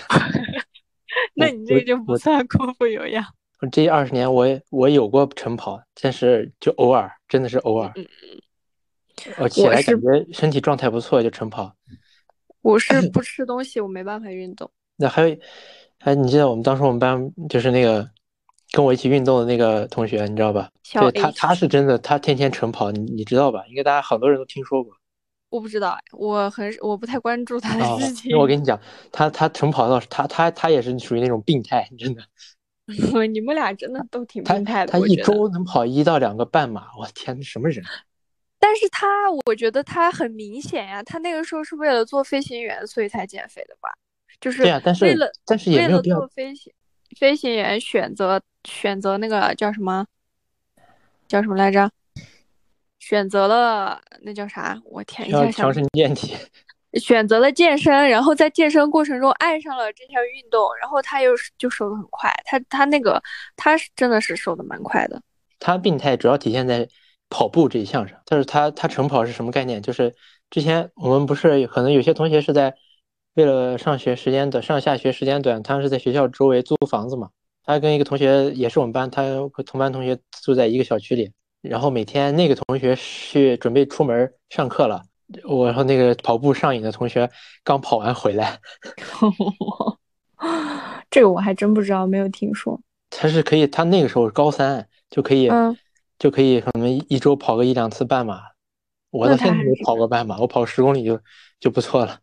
[1.35, 3.25] 那你这个就不算空腹有氧。
[3.59, 7.91] 我这二十年我我有过晨跑，但是就偶尔，真的是偶尔。
[9.37, 11.73] 我起来感觉身体状态不错，就晨跑。
[12.61, 14.69] 我是 不吃东西，我没办法运动。
[14.97, 15.37] 那还有，
[15.99, 18.09] 哎，你记得我们当时我们班就是那个
[18.71, 20.69] 跟我一起运动的那个同学，你知道吧？
[20.91, 23.63] 对他，他是真的，他天天晨跑，你你知道吧？
[23.69, 24.93] 应该大家很多人都听说过。
[25.49, 28.31] 我不知道，我很我不太关注他的事情。
[28.31, 28.79] 那我跟你讲，
[29.11, 32.21] 他他晨跑倒是他他他也是属于那种病态，真的。
[33.31, 34.91] 你们俩真的都挺病态的。
[34.91, 37.83] 他一周能跑一到两个半马，我天，什么人？
[38.61, 39.07] 但是他，
[39.45, 43.89] 我觉得他很明显呀，他那个时候是为了做飞行员，所以才减肥的吧？
[44.41, 46.71] 就是对呀，但是为了但是也没有必要做飞行
[47.17, 50.05] 飞行员选择选择那个叫什么
[51.27, 51.89] 叫什么来着？
[52.99, 54.77] 选择了那叫啥？
[54.83, 56.35] 我天，一下强身健体。
[56.99, 62.29] 选择了健身，然后在健身过程中爱上了这项运动，然后他又就瘦的很快。
[62.45, 63.21] 他他那个
[63.55, 65.21] 他是真的是瘦的蛮快的。
[65.59, 66.87] 他病态主要体现在。
[67.29, 69.81] 跑步这一项上，但是他他晨跑是什么概念？
[69.81, 70.15] 就是
[70.49, 72.73] 之前我们不是可能有些同学是在
[73.35, 77.29] 为了上学时间短，上下学时间短，他是在学校周围租房子嘛。
[77.63, 79.21] 他跟一个同学也是我们班，他
[79.53, 85.03] 和同班同学住在一个小区里，然后每天那个同学去准备出门上课了，
[85.47, 87.29] 我和那个跑步上瘾的同学
[87.63, 88.59] 刚跑完回来。
[91.11, 92.79] 这个我还真不知道，没有听说。
[93.11, 95.49] 他是可以，他那个时候高三就可以。
[96.19, 96.21] 嗯。
[96.21, 98.41] 就可以可能一周跑个一两次半马，
[99.09, 101.19] 我到现在没跑过半马，我跑十公里就
[101.59, 102.19] 就不错了。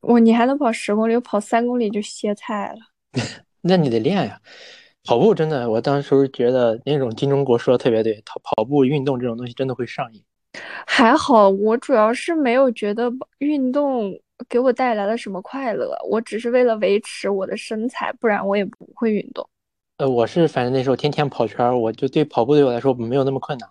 [0.00, 2.78] 我你还能跑十公里，我跑三公里就歇菜了。
[3.62, 4.40] 那你得练呀，
[5.02, 10.22] 跑步真的，我当时觉得那种金钟国说的特别对，跑跑步运动这种东西真的会上瘾。
[10.86, 14.12] 还好，我主要是没有觉得运动
[14.48, 19.48] 给我带来了什么快乐，我只是为了维持我的身材，不然我也不会运动。
[19.96, 23.70] 呃，我是反正那时候天天跑圈，我就对跑步对我来说没有那么困难，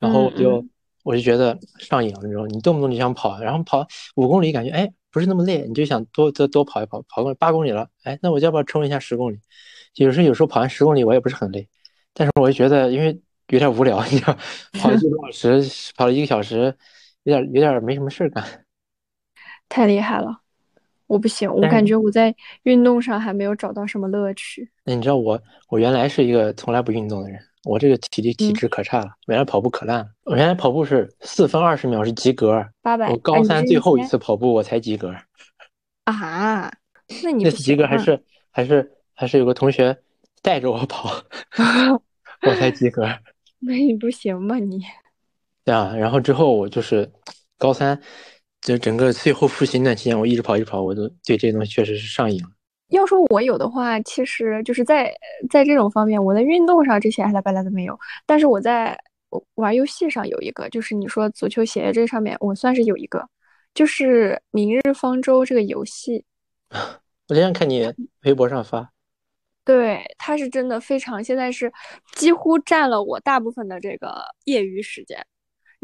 [0.00, 0.66] 然后我就
[1.04, 9.38] 我就觉得上瘾了，你知道，你动不动就想跑，然后跑五公里感觉哎不是那么累，你就想多多多跑一跑，跑个八公里了，哎，那我要不要冲一下十公里？
[9.94, 11.68] 有时候有时候跑完十公里我也不是很累，
[12.12, 14.36] 但是我就觉得因为有点无聊，你知道，
[14.72, 16.76] 跑了一个多小时，跑了一个小时，
[17.22, 18.44] 有点有点没什么事儿干。
[19.68, 20.41] 太厉害了。
[21.12, 24.66] 我不行，我感觉我在运动上还没有找到什么乐趣。
[24.86, 29.10] 那你知道我，我原来是一个从来不运动的人，我这个体力体质可差了。
[29.26, 33.10] 原来跑步可烂了，我原来跑步是四分二十秒是及格，八百。
[33.10, 35.14] 我高三最后一次跑步我才及格。
[36.04, 36.72] 啊？
[37.22, 38.18] 那你那次及格还是
[38.50, 39.94] 还是还是有个同学
[40.40, 41.12] 带着我跑，
[42.48, 43.06] 我才及格。
[43.60, 44.80] 那你不行吧你？
[45.62, 47.12] 对啊，然后之后我就是
[47.58, 48.00] 高三。
[48.62, 52.48] 就整个最后复习那段期间，我一直跑一直跑，我都对这东西确实是上瘾了。
[52.88, 55.12] 要说我有的话，其实就是在
[55.50, 58.96] 在这种方面，我在运动上这些阿拉巴拉的没有，但是我在
[59.54, 63.26] 玩游戏上有一个，就是你说足球鞋这上面，我算是有一个，
[63.74, 66.24] 就是《明日方舟》这个游戏。
[67.28, 67.92] 我经常看你
[68.24, 68.92] 微博上发。
[69.64, 71.72] 对，它是真的非常，现在是
[72.14, 75.24] 几乎占了我大部分的这个业余时间。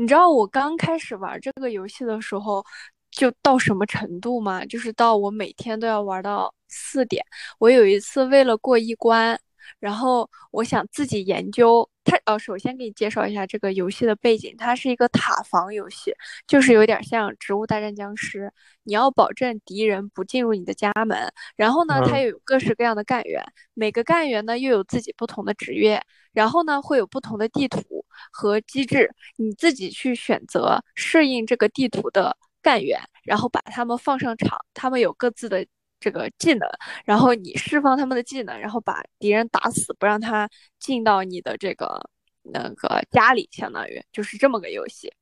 [0.01, 2.65] 你知道我刚开始玩这个游戏的时候，
[3.11, 4.65] 就到什么程度吗？
[4.65, 7.25] 就是到我每天都要玩到四点。
[7.59, 9.39] 我有一次为了过一关。
[9.81, 12.17] 然后我想自己研究它。
[12.25, 16.15] 呃，首先给你介绍一下这个游戏的背景，它是一个塔防游戏，
[16.47, 18.47] 就是有点像《植物大战僵尸》，
[18.85, 21.31] 你要保证敌人不进入你的家门。
[21.57, 27.98] 然后呢，它又有各式各样的干员，每个干员呢又有自己不同的职业，然后呢会有不同的地图
[28.33, 35.66] 和机制，你自己去选择适应这个地图的干员，然后把他们放上场，他们有各自的。
[36.00, 36.68] 这个技能，
[37.04, 42.00] 然后你释放他们的技能，然后把敌人打死，不让他进到你的这个
[42.42, 45.12] 那个家里，相当于就是这么个游戏。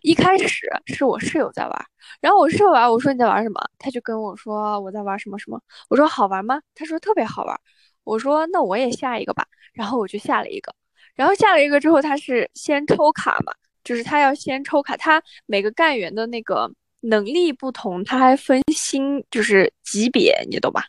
[0.00, 1.86] 一开始是我室友在玩，
[2.22, 3.60] 然后我室友玩，我说你在玩什么？
[3.78, 5.60] 他就跟我说我在玩什么什么。
[5.90, 6.58] 我说好玩吗？
[6.74, 7.60] 他说特别好玩。
[8.04, 9.46] 我说那我也下一个吧。
[9.74, 10.74] 然后我就下了一个，
[11.14, 16.70] 然后下了一个之后，他是先抽卡嘛，就是他要先抽卡，他每个干员的那个。
[17.06, 20.86] 能力不同，他还分星，就是级别，你懂吧？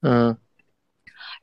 [0.00, 0.34] 嗯。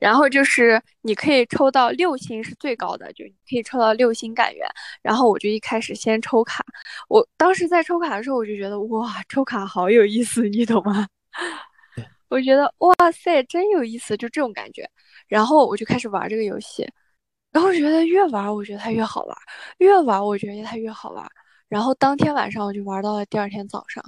[0.00, 4.66] 然后就是你可以抽到六星是最高的，就你可以抽到六星干员。
[5.02, 6.64] 然后我就一开始先抽卡，
[7.08, 11.06] 我当时在抽卡的时候，我就觉得哇，抽卡好有意思，你懂吗？
[12.28, 14.84] 我觉得哇塞，真有意思，就这种感觉。
[15.28, 16.84] 然后我就开始玩这个游戏，
[17.52, 19.36] 然后觉得越玩我觉得它越好玩，
[19.78, 21.26] 越玩我觉得它越好玩。
[21.68, 24.02] 然后当天晚上我就玩到了第二天早上，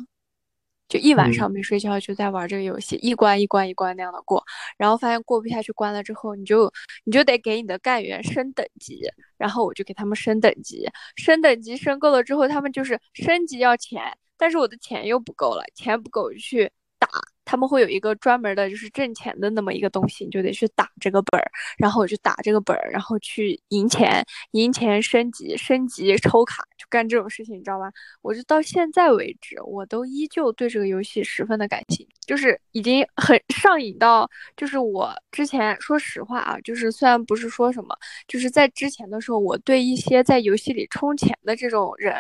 [0.89, 4.45] 就一晚上没睡觉，就在玩这个游戏，一关一关一关那样的过。
[4.77, 6.73] 然后发现过不下去关了之后，你就
[7.05, 9.01] 你就得给你的干员升等级。
[9.37, 14.03] 然后我就给他们升等级，升等级升够了之后，他们就是升级要钱，
[14.37, 16.80] 但是我的钱又不够了，钱不够去打。
[17.51, 27.91] 他们会有一个专门的，就是挣钱的那么一个东西，你就得去打这个本儿，然后我就打这个本儿，然后去赢钱，赢钱升级，升级抽卡，就干这种事情，你知道吧？
[28.23, 42.15] 我就到现在为止，我都依旧对这个游戏十分的感兴趣，就是已经很上瘾到，就是我之前说实话啊，就是虽然不是说什么，就是在之前的时候，我对一些在游戏里充钱的这种人，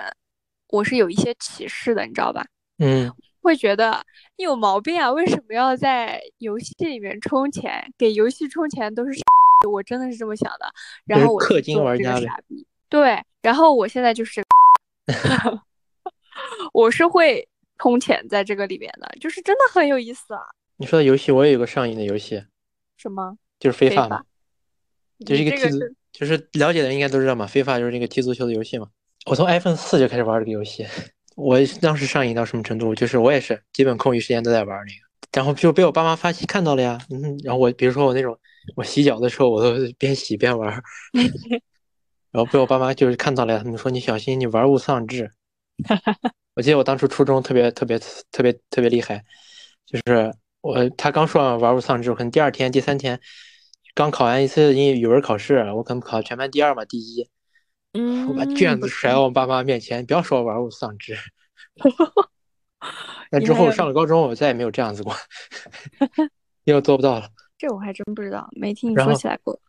[0.70, 2.44] 我是有一些歧视的，你知道吧？
[2.78, 3.14] 嗯。
[3.42, 4.04] 会觉得
[4.36, 5.10] 你有毛病啊？
[5.10, 7.92] 为什么要在游戏里面充钱？
[7.96, 9.20] 给游戏充钱都是
[9.70, 10.72] 我真的是这么想的。
[11.04, 12.66] 然后我氪金玩家傻逼。
[12.88, 14.42] 对，然后我现在就是，
[16.72, 17.48] 我是会
[17.78, 20.40] 充钱在这个里面的，就是真的很有意思啊。
[20.76, 22.44] 你说的游戏，我也有个上瘾的游戏。
[22.96, 23.36] 什么？
[23.58, 24.24] 就是非法嘛。
[25.24, 25.78] 就是一个踢足，
[26.12, 27.46] 就是了解的人应该都知道嘛。
[27.46, 28.88] 非法就是那个踢足球的游戏嘛。
[29.26, 30.86] 我从 iPhone 四就开始玩这个游戏。
[31.40, 32.94] 我当时上瘾到什么程度？
[32.94, 35.00] 就是我也是基本空余时间都在玩那个，
[35.32, 36.98] 然后就被我爸妈发现看到了呀。
[37.10, 38.38] 嗯，然后我比如说我那种
[38.76, 40.70] 我洗脚的时候，我都边洗边玩，
[42.30, 45.30] 然后被我爸妈就是看到了呀，他们说你小心你玩物丧志。
[46.54, 47.98] 我记得我当初初中特别特别
[48.30, 49.24] 特别特别厉害，
[49.86, 53.18] 就是我他刚说完玩物丧志，我可能第二天第三天
[53.94, 57.30] 刚考完一次英语语文考试，我可能考全班第二嘛第一。
[57.92, 61.16] 嗯，我把卷子甩到我爸妈面前，不要说我玩物丧志。
[63.32, 65.14] 那之后上了高中，我再也没有这样子过，
[66.64, 67.28] 因为做不到了。
[67.58, 69.60] 这我还真不知道，没听你说起来过。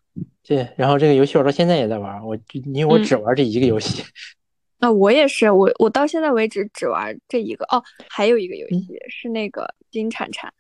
[0.43, 4.03] 对，然后这个游戏我到现在也在玩，我因为我只玩这一个游戏。
[4.79, 7.65] 啊，我也是，我我到现在为止只玩这一个。
[7.65, 10.51] 哦，还有一个游戏是那个金铲铲，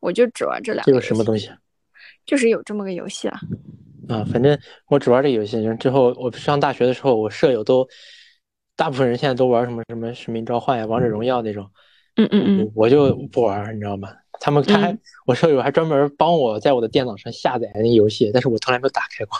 [0.00, 0.92] 我就只玩这两个。
[0.92, 1.50] 这个什么东西？
[2.24, 3.40] 就是有这么个游戏啊。
[4.12, 5.56] 啊，反正我只玩这个游戏。
[5.76, 7.88] 之后我上大学的时候，我舍友都，
[8.76, 11.70] 大部分人现在都玩什么什么使命召唤呀、王者荣耀那种。
[12.16, 12.72] 嗯嗯嗯。
[12.74, 14.10] 我就不玩，你知道吗？
[14.40, 19.38] 他们他还我舍友还专门帮我在我的电脑上下载那游戏，但是我从来没有打开过。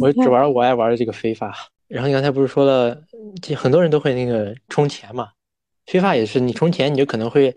[0.00, 1.52] 我只玩我爱玩的这个非法。
[1.88, 3.02] 然后你刚才不是说了，
[3.56, 5.30] 很多人都会那个充钱嘛？
[5.86, 7.54] 非法也是，你充钱你就可能会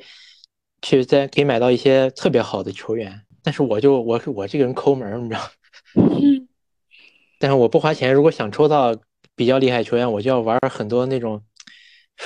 [0.81, 3.21] 去在可以买到一些特别好的球员。
[3.43, 5.41] 但是我就我我这个人抠门，你知道。
[7.39, 8.95] 嗯，但是我不花钱，如果想抽到
[9.35, 11.41] 比较厉害球员，我就要玩很多那种，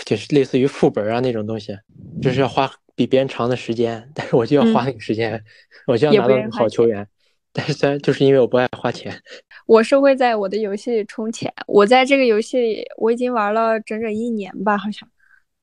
[0.06, 1.78] 就是类似于副本啊那种东西，
[2.22, 4.10] 就是要花比别人长的时间。
[4.14, 5.42] 但是我就要花那个时间，
[5.88, 7.08] 我就要拿到好球员。
[7.56, 9.14] 但是虽然就是因为我不爱花钱，
[9.68, 11.54] 我是会在我的游戏里充钱。
[11.68, 15.08] 我在这个游戏里我已经玩了整整一年吧，好像。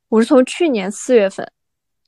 [0.09, 1.51] 我是从去年四月份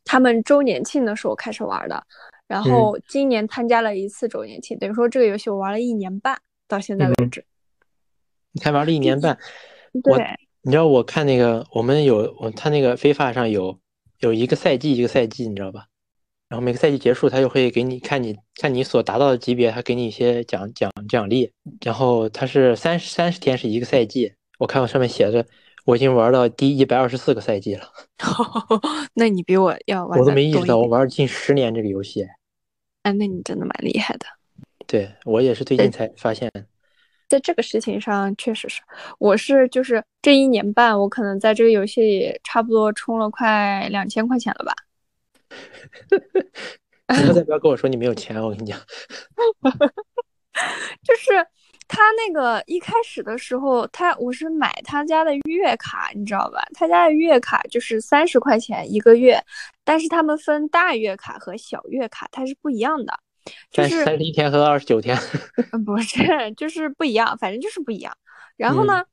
[0.05, 2.01] 他们周年庆的时候开始玩的，
[2.47, 6.39] 然后今年参加了一次周年庆，等于说这个游戏我玩了一年半，
[6.73, 7.45] 到现在为止。
[8.53, 9.39] 你才玩了一年半，
[10.03, 13.79] 对，你知道我看那个我们有我他那个非法上有
[14.21, 15.87] 有一个赛季一个赛季，你知道吧？
[16.49, 21.51] 然后每个赛季结束，他就会给你看你看你所达到的级别，他给你一些奖奖奖励。
[21.83, 25.47] 然后他是三十三十天是一个赛季，我看我上面写着，
[25.87, 27.89] 我已经玩到第一百二十四个赛季了。
[29.15, 32.27] 那你比我要玩，我都没意识到我玩近十年这个游戏。
[33.03, 34.27] 哎，那你真的蛮厉害的。
[34.93, 36.51] 对我也是最近才发现，
[37.27, 38.83] 在这个事情上确实是，
[39.19, 44.75] 我是就是这一年半，我可能在这个游戏里差不多充了快两千块钱了吧。
[47.09, 48.79] 以后再不 要跟我说你没有钱，我跟你讲。
[51.03, 51.31] 就是
[51.89, 56.63] 他那个一开始的时候，他我是买他家的月卡，你知道吧？
[56.75, 59.43] 他家的月卡就是三十块钱一个月，
[59.85, 63.19] 但是他们分大月卡和小月卡，它是不一样的。
[63.71, 65.17] 就是三十一天和二十九天。
[65.85, 66.23] 不是，
[66.57, 68.13] 就是不一样，反正就是不一样。
[68.57, 69.05] 然后呢，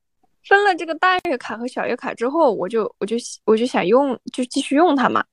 [0.47, 3.15] 分了这个大月卡和小月卡之后，我就我就
[3.45, 5.23] 我就想用，就继续用它嘛。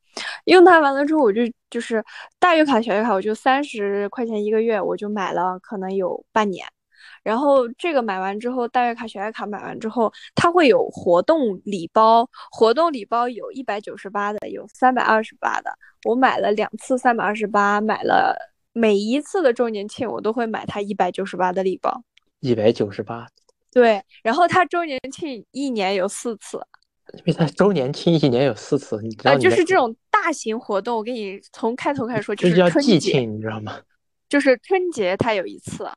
[0.47, 2.03] 用它完了之后，我就就是
[2.39, 6.67] 大月卡、小月卡，我就三十块钱一个月，我就买了，可能有半年。
[7.23, 15.71] 然后这个买完之后，大月卡、小月卡买完之后，它会有活动礼包，活动礼包有一百九十八的，有三百二十八的。
[16.05, 18.35] 我买了两次三百二十八，买了
[18.77, 22.05] 每一次的周年庆，我都会买它一百九十八的礼包。
[22.41, 23.27] 一百九十八。
[23.73, 26.61] 对，然后它周年庆一年有四次。
[27.15, 29.39] 因为它周年庆一年有四次，你知道？
[29.39, 33.81] 就是这种大型活动，我给你从开头开始说，就是叫季庆，你知道吗？
[34.29, 35.89] 就是春节它有一次，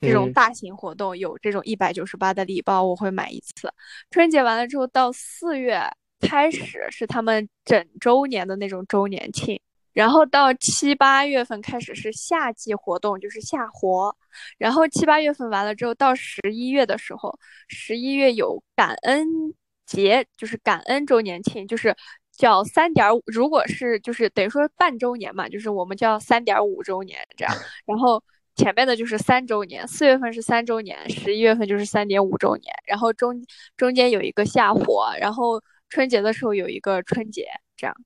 [0.00, 3.72] 这种大型活动有这种一百九十八的礼包，我会买一次。
[4.10, 5.80] 春节完了之后，到四月
[6.18, 9.60] 开始是他们整周年的那种周年庆，
[9.92, 14.14] 然后到七八月份开始是夏季活动，就是夏活，
[14.58, 19.54] 然后七八月份完了之后，到十一月的时候，十一月有感恩。
[19.88, 21.96] 节就是感恩周年庆，就是
[22.36, 27.54] 叫三点五，如果是就是等于说半周年嘛，就是我们叫三点五周年这样。
[27.86, 28.22] 然后
[28.54, 33.42] 前面的就是三周年，四月份是三周年，十一月份就是三点五周年，然后中
[33.78, 37.96] 中间有一个夏活，然后春节的时候有一个春节，这样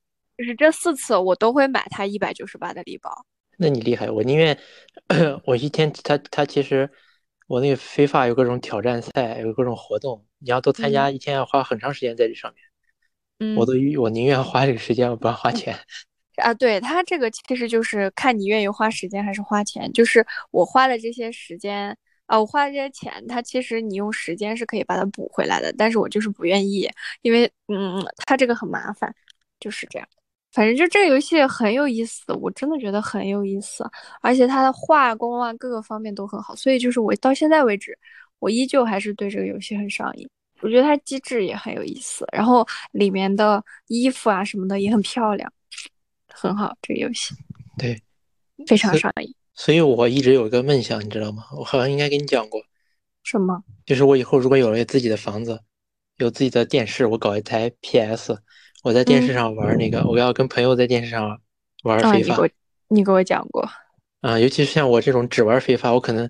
[0.42, 3.10] 就是这四次我都会买它一百九十八的礼包。
[3.58, 4.58] 那你厉害，我宁愿
[5.46, 6.90] 我一天他他其实。
[7.48, 12.64] 我那个非法有各种挑战赛，有各种活动，你要都参加，一天要花很长时间在这上面。
[13.40, 15.76] 嗯，我都我宁愿花这个时间，我不要花钱。
[16.40, 19.92] 啊，对他这个其实就是看你愿意花时间还是花钱。
[19.92, 26.88] 就是我花的这些时间啊，我花的这些钱，他其实你用时间是可以把它补回来的，但是我就是不愿意，
[27.20, 29.14] 因为嗯，他这个很麻烦，
[29.60, 30.08] 就是这样。
[30.52, 33.84] 反正就这个游戏很有意思，我真的觉得很有意思，
[34.20, 37.98] 而且它的画工啊各个方面都很好，所以就是我到现在为止，
[38.38, 40.28] 我依旧还是对这个游戏很上瘾。
[40.60, 45.52] 我觉得它机制也很有意思，然后里面的衣服啊什么的也很漂亮，
[46.28, 46.76] 很好。
[46.82, 47.34] 这个游戏
[47.78, 48.00] 对，
[48.66, 49.34] 非常上瘾。
[49.54, 51.44] 所以我一直有一个梦想，你知道吗？
[51.58, 52.62] 我好像应该跟你讲过，
[53.22, 53.64] 什么？
[53.84, 55.60] 就是我以后如果有了自己的房子，
[56.18, 58.38] 有自己的电视，我搞一台 PS。
[58.82, 61.40] 我在电视上玩那个，我要跟朋友在电视上
[61.84, 62.10] 玩非法。
[62.16, 62.48] 你给我，
[62.88, 63.64] 你给我讲过。
[64.22, 66.28] 啊，尤其是像我这种只玩非法，我可能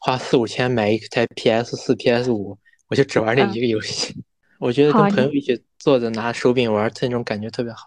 [0.00, 4.14] 花四五千买一台 PS 四、PS 五，我就只玩那一个游戏。
[4.58, 7.86] 我觉得跟朋友一起坐着拿手柄玩，那种感觉特别好。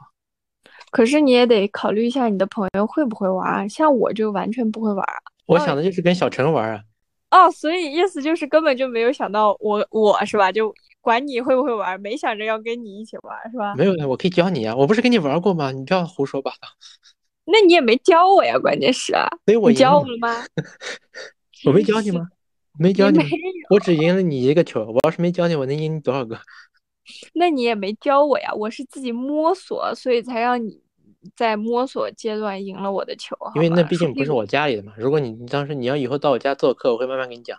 [0.89, 5.05] 可是你也得考虑一下你的朋友会不会玩，像我就完全不会玩。
[5.45, 6.81] 我想的就是跟小陈玩啊。
[7.29, 10.51] 哦，所以意思就是根本就没有想到我，我是吧？
[10.51, 10.73] 就。
[11.07, 13.73] 管你会不会玩，没想着要跟你一起玩，是吧？
[13.75, 14.75] 没有的，我可以教你啊！
[14.75, 15.71] 我不是跟你玩过吗？
[15.71, 16.67] 你不要胡说八道。
[17.45, 19.13] 那你也没教我呀，关键是。
[19.45, 20.43] 所以我教我了吗？
[21.65, 22.27] 我没教你吗？
[22.77, 23.19] 没 教你。
[23.69, 24.83] 我只赢了你一个球。
[24.83, 26.37] 我要是没教你，我能赢你多少个？
[27.35, 30.81] 那你也没教我呀，我是自己摸索，所以才让你
[31.37, 33.33] 在摸索阶段赢了我的球。
[33.55, 34.91] 因为那毕竟不是我家里的嘛。
[34.97, 37.57] 如果你当时你要以后到我家做客，我会慢慢给你讲。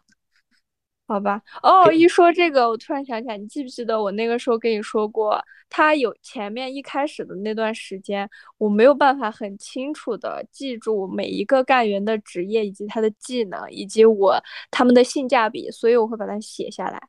[1.09, 8.29] 好吧，哦，一说这个，我突然想起来，你记不记得我那个时候跟你说过，他有前面一开始的那段时间，
[8.59, 14.39] 我没有办法很清楚的记住每一个干员的职业以及他的技能以及我
[14.71, 17.01] 他们的性价比，所以我会把它写下来。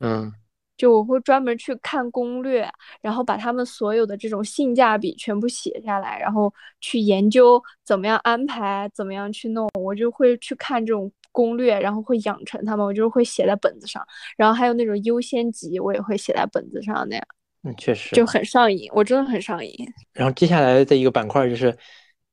[0.00, 0.32] 嗯，
[0.78, 2.66] 就我会专门去看攻略，
[3.02, 11.12] 然后把他们所有的这种性价比全部写下来，然后去研究怎么样安排，怎么样去弄，我就会去看这种。
[11.34, 14.00] 攻略，然后会养成他们，我就是会写在本子上，
[14.36, 17.26] 然后还有那种优先级，我也会写在本子上那样。
[17.64, 19.74] 嗯，确实就很上瘾，我真的很上瘾。
[20.12, 21.76] 然后接下来的一个板块就是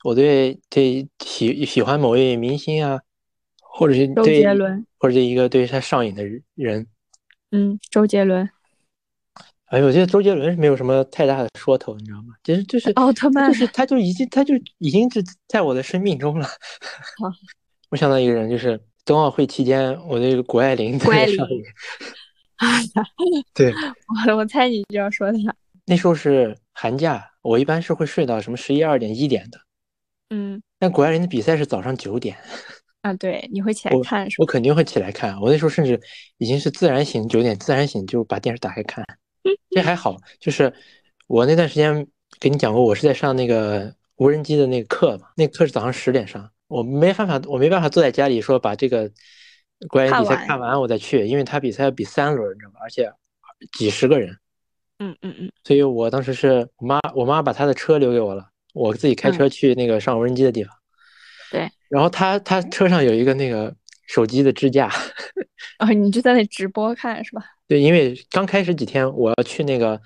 [0.04, 3.00] 我对对喜喜欢某位明星啊，
[3.62, 6.24] 或者是周对杰伦，或者是一个对他上瘾的
[6.54, 6.86] 人。
[7.52, 8.48] 嗯，周杰伦，
[9.66, 12.36] 哎呦，我觉得周杰伦是没有什么太大的说头，你知道吗？
[12.44, 16.46] 其实就是奥特曼就是他就已经他就已经是在我的生命中了。
[16.46, 17.32] 好
[17.90, 21.64] 我想到一个人，就是冬奥会期间，我那个谷爱凌在上面。
[23.56, 23.74] 对，
[24.28, 25.56] 我我猜你就要说他，
[25.88, 29.60] 那时候是寒假，我一般是会睡到什么十一二点一点的，
[30.30, 32.38] 嗯但谷爱凌的比赛是早上九点，
[33.02, 34.44] 啊，对，你会起来看是吧？
[34.44, 35.42] 我肯定会起来看。
[35.42, 36.00] 我那时候甚至
[36.38, 39.04] 已经是自然醒，九点自然醒就把电视打开看。
[39.72, 40.72] 这还好，就是
[41.26, 42.06] 我那段时间
[42.40, 49.12] 跟你讲过，我是在上那个无人机的那个课嘛，那个课是早上十点上，我没办法，我没办法坐在家里说把这个
[49.90, 52.80] 关于比赛看完我再去，因为他比赛要比三轮，你知道吗？
[52.82, 53.12] 而且
[53.78, 54.38] 几十个人，
[55.00, 60.74] 嗯嗯嗯，所以我当时是我妈，我妈把她的车留给我了，我自己开车去那个上无人机的地方。
[61.52, 63.76] 对，然后她她车上有一个那个
[64.08, 64.90] 手机的支架，
[65.78, 67.44] 然后你就在那直播看是吧？
[67.68, 70.02] 对，因为刚开始几天我要去那个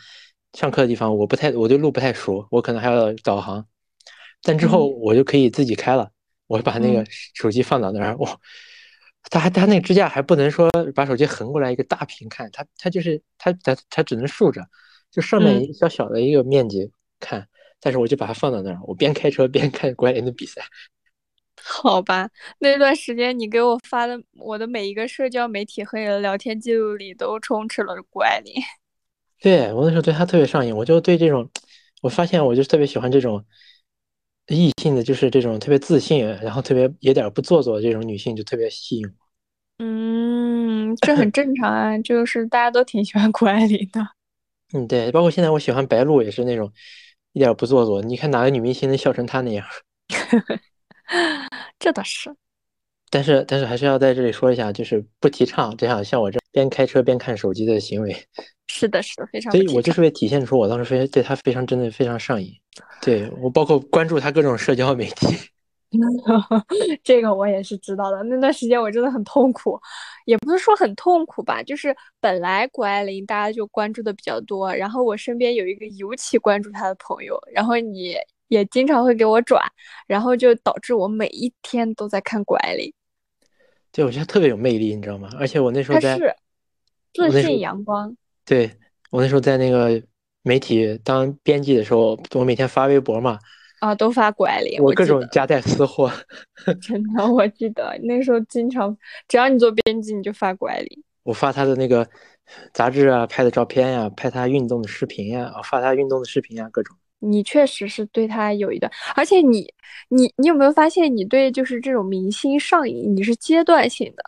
[0.54, 3.66] 上课的地方，我不太我对路不太熟，我可能还要导航，
[4.42, 6.10] 但之后我就可以自己开了，
[6.48, 8.40] 我把那个嗯手机放到那儿，哇，
[9.32, 14.62] 它还它那个支架还不能说把手机横过来一个大屏看，它它就是它它它只能竖着，
[15.12, 17.48] 就上面嗯一个小小的一个面积看，
[17.80, 20.62] 但是我就把它放到那儿，我边开车边看谷爱凌的比赛。
[21.68, 22.30] 好吧，
[22.60, 28.54] 那段时间你给我发的我的每一个社交媒体和你的聊天记录里都充斥了谷爱凌。
[29.42, 31.50] 对我那时候对她特别上瘾，我就对这种，
[32.02, 33.44] 我发现我就特别喜欢这种
[34.48, 39.14] 异性的，就是这种特别自信，然后特别有点不做作的这种女性，就特别吸引我。
[39.84, 44.02] 嗯，这很正常啊，就是大家都挺喜欢谷爱凌的。
[44.74, 46.72] 嗯，对，包括现在我喜欢白鹿也是那种
[47.34, 48.02] 一点不做作。
[48.02, 49.66] 你看哪个女明星能笑成她那样？
[51.80, 52.36] 这倒是，
[53.10, 58.16] 但是但是还是要在这里说一下，就是不提倡这样像我这边开车边看手机的行为。
[58.68, 59.62] 是的，是非常所。
[59.62, 62.54] 以我就是为体现出我当时非对她非常真的非常上瘾。
[63.02, 65.28] 对我包括关注他各种社交媒体。
[67.04, 68.22] 这个我也是知道的。
[68.24, 69.80] 那段时间我真的很痛苦，
[70.26, 78.14] 也不是说很痛苦吧，就是本来谷爱凌大家就关注的比较多，然后我身边有一个尤其关注她的朋友，然后你
[78.50, 79.64] 也经常会给我转，
[80.06, 82.92] 然后就导致我每一天都在看谷爱凌。
[83.94, 85.30] 对，我觉得特别有魅力，你知道吗？
[85.40, 86.36] 而且我那时候在是
[87.14, 88.14] 自信阳光，
[88.44, 88.70] 对
[89.12, 90.02] 我那时候在那个
[90.46, 93.40] 媒体当编辑的时候，我每天发微博嘛，
[93.80, 96.12] 啊，都发谷爱凌，我各种夹带私货。
[96.80, 98.96] 真的，我记得那时候经常，
[99.28, 101.04] 只要你做编辑，你就发谷爱凌。
[101.24, 102.08] 我发他的那个
[102.72, 106.96] 杂志啊，拍的照片呀、拍他运动的视频呀、啊发他运动的视频呀、各种。
[107.18, 109.74] 你确实是对他有一段，而且你
[110.10, 114.24] 你你有没有发现，你对就是这种明星上瘾，你是阶段性的，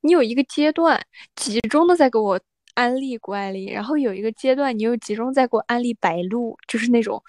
[0.00, 0.98] 你有一个阶段
[1.36, 2.40] 集中的在给我
[2.78, 7.20] 安利谷爱凌，然后有一个阶段你又集中在给我安利白鹿，就是那种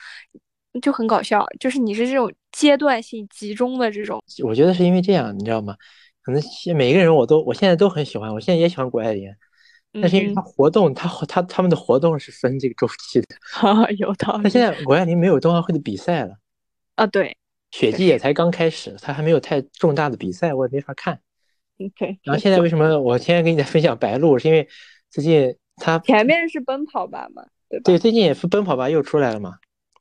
[0.80, 5.76] 就很搞笑，就是你是这种阶段性集中的这种，我觉得是因为这样，你知道吗？
[6.22, 9.28] 可能现每个人我都我现在都很喜欢，我现在也喜欢谷爱凌，
[9.93, 13.28] 但是因为活动，他他他们的活动是分这个周期的。
[13.64, 14.41] 嗯，有道理。
[14.43, 16.36] 那现在谷爱凌没有冬奥会的比赛了，
[16.93, 17.36] 啊，对，
[17.72, 21.20] 雪季也才刚开始，他还没有太重大的比赛，我也没法看。
[21.80, 22.20] OK。
[22.22, 24.68] 然后现在为什么我现在给你在分享白鹿，是因为
[25.10, 27.84] 最近他前面是奔跑吧嘛，对吧？
[27.86, 29.55] 对最近也是奔跑吧又出来了嘛，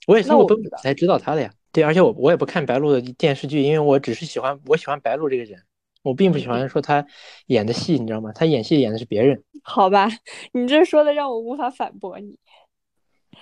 [0.07, 1.51] 我也是通过那我才知道他的呀。
[1.71, 5.63] 对，而且我我也不看白鹿的电视剧，因为我只是喜欢我喜欢白鹿这个人，
[6.03, 7.07] 我并不喜欢说他
[7.47, 8.33] 演的戏，你知道吗？
[8.35, 9.43] 他演戏演的是别人。
[9.63, 10.09] 好吧，
[10.53, 12.39] 你这说的让我无法反驳你。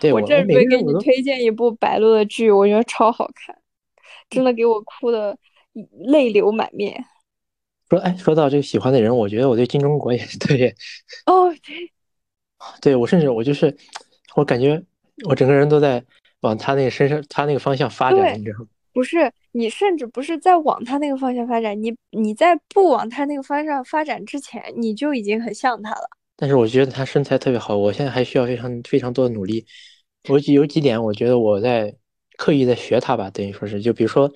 [0.00, 3.56] 对我我这每回给你推荐一部白鹿的剧，我觉得超好看，
[4.28, 5.38] 真的给我哭的
[6.06, 7.04] 泪流满面。
[7.88, 10.74] 说哎，说到这个喜欢的人，我觉得我对金钟国也是特别，
[11.26, 11.92] 哦，对，
[12.80, 13.76] 对我甚至我就是
[14.34, 14.82] 我感觉
[15.28, 16.04] 我整个人都在
[16.40, 18.66] 往他那个身上他那个方向发展，你知道吗？
[18.92, 26.08] 不是你，甚至不是在往他那个方向发展，你你在不往他那个方向发展之前，你就已经很像他了。
[26.34, 29.66] 但是我觉得他身材特别好，我现在还需要非常非常多的努力。
[30.30, 31.94] 我有几点，我觉得我在
[32.38, 34.32] 刻意在学他吧，等于说是，就比如说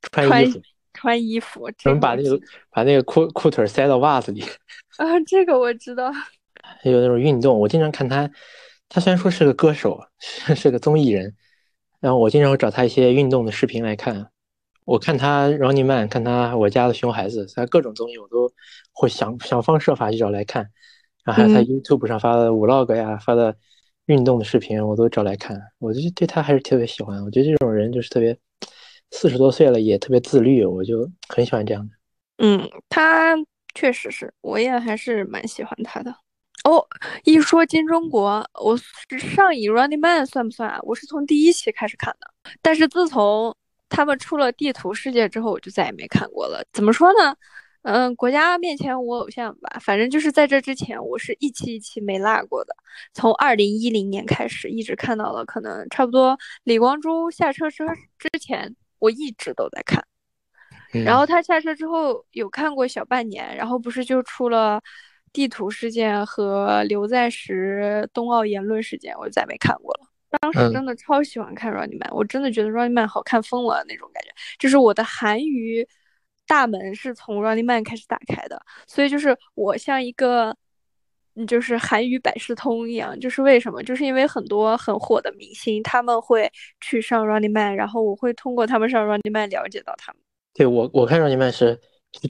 [0.00, 0.60] 穿穿衣服，
[1.02, 2.40] 穿衣服，这能把那个
[2.70, 4.40] 把那个裤裤腿塞到袜子里，
[4.98, 6.12] 啊，这个我知道。
[6.62, 8.30] 还有那种运动，我经常看他。
[8.88, 11.34] 他虽然说是个歌手，是是个综艺人，
[11.98, 14.28] 然后我经常会找他一些运动的视频来看。
[14.84, 18.52] 我看他 Running Man，看他我家的熊孩子，他各种综艺我都
[18.92, 20.68] 会想想方设法去找来看。
[21.24, 23.56] 然后还有他嗯 YouTube 上发的 Vlog 呀，发的
[24.06, 25.60] 运动的视频，我都找来看。
[25.78, 27.24] 我就对他还是特别喜欢。
[27.24, 28.36] 我觉得这种人就是特别
[29.12, 31.94] 四十多岁了也特别自律，我就很喜欢这样的。
[32.38, 33.36] 嗯，他
[33.74, 36.12] 确实是，我也还是蛮喜欢他的。
[36.64, 36.84] 哦，
[37.24, 40.78] 一说金钟国，我是上瘾 Running Man 算不算啊？
[40.82, 42.26] 我是从第一期开始看的，
[42.62, 43.54] 但是自从
[43.88, 46.64] 他们出了地图世界之后，我就再也没看过了。
[46.72, 47.36] 怎么说呢？
[47.82, 49.78] 嗯，国家面前无偶像吧。
[49.80, 52.72] 反正就是在这之前，我是一期一期没落过的。
[53.12, 57.84] 从二零一零年开始，一直看到了可能差不多李光洙下车之
[58.18, 60.02] 之前，我一直都在看。
[61.04, 64.80] 然后他下车之后有看过小半年，然后不是就出了
[65.32, 70.06] 地图事件和刘在石冬奥言论事件，我就再没看过了。
[70.40, 75.86] 当时真的超喜欢看 Running Man，我真的觉得 Running Man 好看疯了那种感觉，就是我的韩娱。
[76.44, 80.54] 大门是从 Running Man 开始打开的，所以就是我像一个，
[81.46, 83.18] 就是韩语百事通一样。
[83.18, 83.82] 就是为什么？
[83.82, 90.20] 就是因为很多很火的明星他们会去上 Running Man，然后我会通过他们上 Running Man 了解到他们。
[90.54, 91.80] 对我，我看 Running Man 是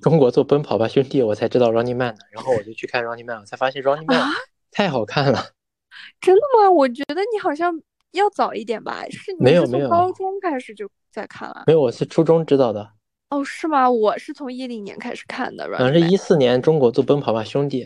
[0.01, 4.29] 中国做奔跑吧兄弟，我才知道 Running Man 的，然后我就去看 Running Man，我才发现 Running Man
[4.71, 5.43] 太好看了。
[6.21, 6.71] 真的吗？
[6.71, 7.79] 我觉得你好像
[8.13, 9.05] 要早一点吧？
[9.11, 11.65] 是没有没有，高中开始就在看了。
[11.67, 12.93] 没有，我是初中知道的。
[13.31, 13.91] 哦，是吗？
[13.91, 17.85] 我是从一零年开始看的，反正是一四年中国做《奔跑吧兄弟》，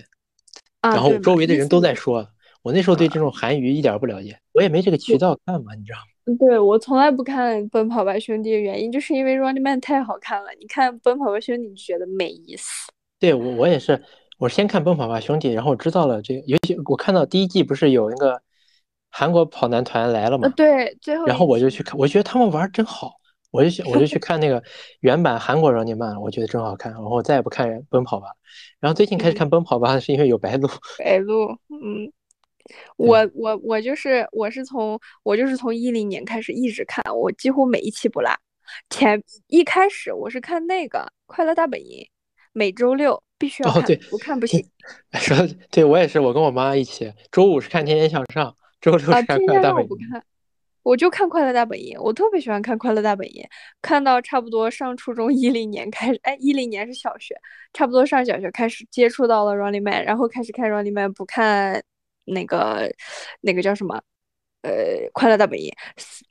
[0.95, 2.29] 然后周围的人都在说，
[2.63, 6.37] 我那时候对这种韩娱一点不了解，我也没这个渠道看嘛，你知道吗？
[6.41, 10.51] 对我从来不看《奔跑吧兄弟》的原因，就是因为 Running Man 太好看了。
[10.59, 12.89] 你看《奔跑吧兄弟》，你觉得没意思？
[13.21, 14.03] 对我，我也是，
[14.39, 18.43] 我先看《奔跑吧兄弟》，然后知道了这个，尤其我看到第一季不是有那个
[19.11, 20.49] 韩国跑男团来了嘛？
[20.57, 23.13] 对，最后，然后我就去看，我觉得他们玩真好。
[23.57, 24.63] 我就我就去看那个
[25.01, 28.29] 原版韩国 Running Man，我觉得真好看，然后我再也不看奔跑吧。
[28.79, 30.69] 然后最近开始看奔跑吧，是因为有白鹿。
[30.99, 32.13] 白鹿，嗯，
[32.97, 38.31] 我我我就是我是从我就是从一零年开始一直看，我几乎每一期不落。
[38.91, 42.03] 前一开始我是看那个《快乐大本营》，
[42.53, 44.65] 每周六必须要看，不看不 行。
[45.15, 45.37] 说
[45.71, 48.51] 对我也是，我跟我妈一起，周五是看《天天向上》，
[48.81, 49.89] 周六是看《快乐大本营》。
[49.93, 50.23] 我
[50.87, 53.43] 我就看《快乐大本营》，我特别喜欢看《快乐大本营》，
[53.83, 57.35] 看到差不多上初中一零年开始，哎，一零年是小学，
[57.73, 61.83] 差不多上小学开始接触到了 Running Man，然后开始看 Running Man，不看
[62.25, 62.89] 那个
[63.41, 64.01] 那个叫什么，
[64.63, 64.71] 呃，
[65.13, 65.69] 《快乐大本营》，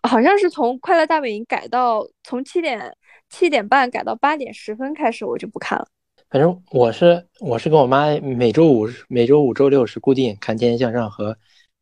[0.10, 2.96] 好像是从《快乐大本营》改到从七点
[3.30, 5.86] 七点半改到八点十分开始，我就不看了。
[6.30, 11.34] 反正我是我是跟我妈每周五每周五周六是固定看《天天向上》和《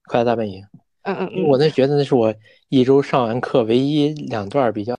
[0.06, 0.64] 快乐大本营》。
[1.04, 2.34] 嗯嗯嗯，我那觉得那是我
[2.70, 4.96] 一周上完课唯一两段比较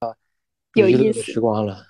[0.74, 1.84] 有意思的时光了。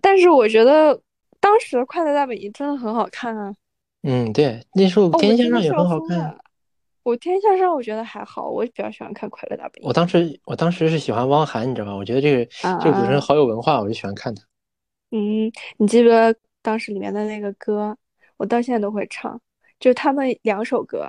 [0.00, 1.00] 但是我觉得
[1.40, 3.54] 当时的《快乐大本营》真的很好看啊。
[4.02, 6.36] 嗯，对，那时候《天天向上》也很好看。
[7.02, 9.84] 我《天天向上》我觉得还好，我比较喜欢看《快乐大本营》。
[9.88, 11.94] 我当时我当时是喜欢汪涵，你知道吧？
[11.94, 12.44] 我觉得这个
[12.82, 14.42] 这个主持人好有文化，我就喜欢看他。
[15.10, 17.96] 嗯，你记不记得当时里面的那个歌？
[18.36, 19.40] 我到现在都会唱，
[19.78, 21.08] 就是他们两首歌，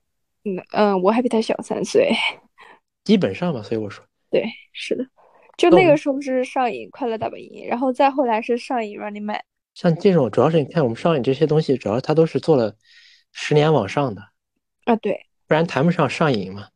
[0.43, 2.11] 嗯嗯，我还比他小三岁。
[3.03, 5.03] 基本上吧，所以我说，对，是的，
[5.57, 9.37] 就那个时候是上瘾《快乐大本营》，然后再后来是上瘾《Running Man》。
[9.73, 12.75] 像这种，主要是你看我们上瘾这些东西，主要它都是做了
[13.31, 14.21] 十年往上的
[14.85, 16.67] 啊，对，不然谈不上上瘾嘛。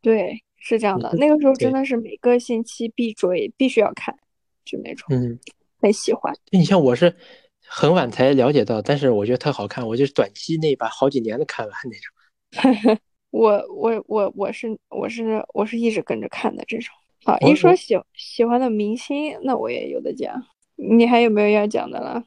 [0.00, 4.16] 对，是这样的，那个时候真的是每个星期必追，必须要看，
[4.64, 5.38] 就那种，嗯，
[5.82, 6.34] 很喜欢。
[6.50, 7.14] 你像我是
[7.60, 12.14] 很晚才了解到，但是我觉得特好看，我就是短期内把好几年的看完那种。
[13.30, 16.94] 我我我我是我是我是一直跟着看的这种。
[17.24, 20.42] 好，一说喜喜欢的明星，那我也有的讲。
[20.76, 22.24] 你还有没有要讲的了？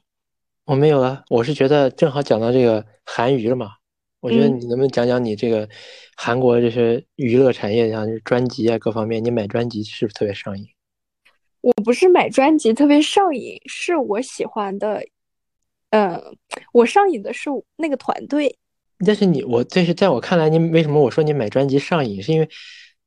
[0.65, 1.23] 我没有了。
[1.29, 3.71] 我是觉得正好讲到这个韩娱了嘛。
[4.19, 5.67] 我觉得你能不能讲讲你这个
[6.15, 10.67] 韩国这些娱乐产业，像专辑啊各方面，你买专辑是不是特别上瘾？
[11.61, 15.03] 我不是买专辑特别上瘾，是我喜欢的。
[15.89, 16.21] 嗯，
[16.73, 18.55] 我上瘾的是那个团队。
[19.05, 22.21] 但是你我这是在我看来，你为什么我说你买专辑上瘾？
[22.21, 22.49] 是因为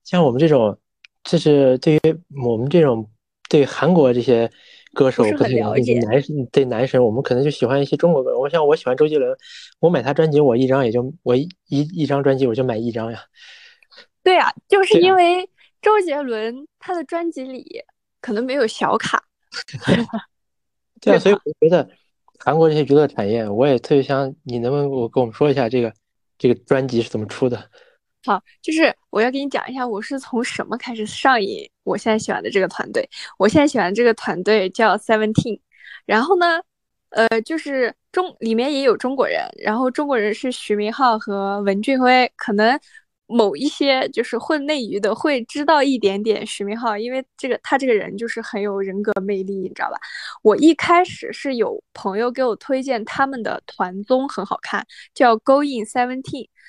[0.04, 0.78] 像我们这种，
[1.22, 2.00] 就是对于
[2.44, 3.10] 我们这种
[3.48, 4.50] 对韩国这些
[4.92, 6.22] 歌手不太了解，男
[6.52, 8.38] 对男神，我们可能就喜欢一些中国歌。
[8.38, 9.36] 我像我喜欢周杰伦，
[9.80, 13.20] 我买他专辑，我一张也就我一一张专辑我就买一张呀。
[14.22, 15.48] 对啊，就是因为
[15.82, 17.82] 周杰伦他的专辑里
[18.20, 19.22] 可能没有小卡。
[21.00, 21.88] 对啊，所以我觉得
[22.44, 25.90] 韩国这些娱乐产业，我也特别想你能不能我跟我们说一下这个
[26.36, 27.70] 这个专辑是怎么出的？
[28.26, 31.66] 好，就是我要给你讲一下，我是从什么开始上瘾。
[31.84, 35.58] 我现在喜欢的这个团队，我现在喜欢这个团队叫 Seventeen。
[36.04, 36.60] 然后呢，
[37.08, 42.78] 呃，就是中里面也有中国人，然后中国人是徐明浩和文俊辉，可能。
[43.34, 49.98] 某一些就是混内娱的会知道一点点徐明浩，因为这个他这个人就是很有人格魅力，你知道吧？
[50.40, 56.22] 我一开始是有朋友给我推荐他们的团综很好看，叫《Going Seventeen》，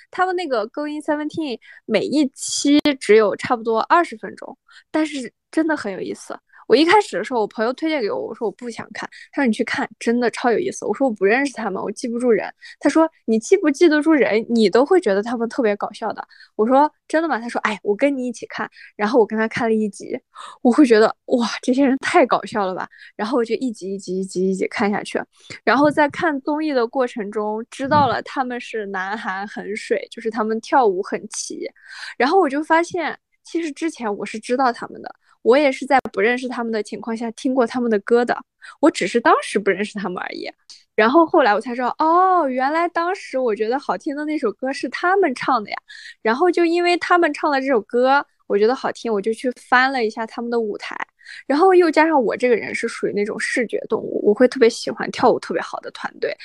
[0.09, 4.57] 他们那个《Going Seventeen》每一期只有差不多二十分钟，
[4.89, 6.36] 但是真的很有意思。
[6.68, 10.86] 我一开始的时候，我朋友推荐给我，我说我不想看，他说你去看，真的超有意思。
[10.86, 12.51] 我说我不认识他们，我记不住人。
[12.80, 16.26] 他说你记不记得住人，你都会觉得他们特别搞笑的。
[16.55, 17.39] 我说真的吗？
[17.39, 18.70] 他说哎，我跟你一起看。
[18.95, 20.20] 然后我跟他看了一集，
[20.61, 22.88] 我会觉得哇，这些人太搞笑了吧。
[23.16, 25.22] 然后我就一集一集一集一集看下去。
[25.63, 31.70] 然后在看综艺的过程中，知道了他们是南韩很水，就是他们跳舞很齐。
[32.18, 35.13] 然后我就发现，其实之前我是知道他们的。
[35.46, 38.36] 我也是在不认识他们的情况下听过他们的歌的，
[38.82, 40.52] 我只是当时不认识他们而已。
[40.96, 45.78] 然后后来我才知道，哦，原来当时我觉得好听的那首歌是他们唱的呀。
[46.24, 50.98] 然后就因为他们唱的这首歌，我觉得好听，我就去翻了一下他们的舞台。
[51.46, 56.36] 然后又加上我这个人是属于那种视觉动物，我会特别喜欢跳舞特别好的团队。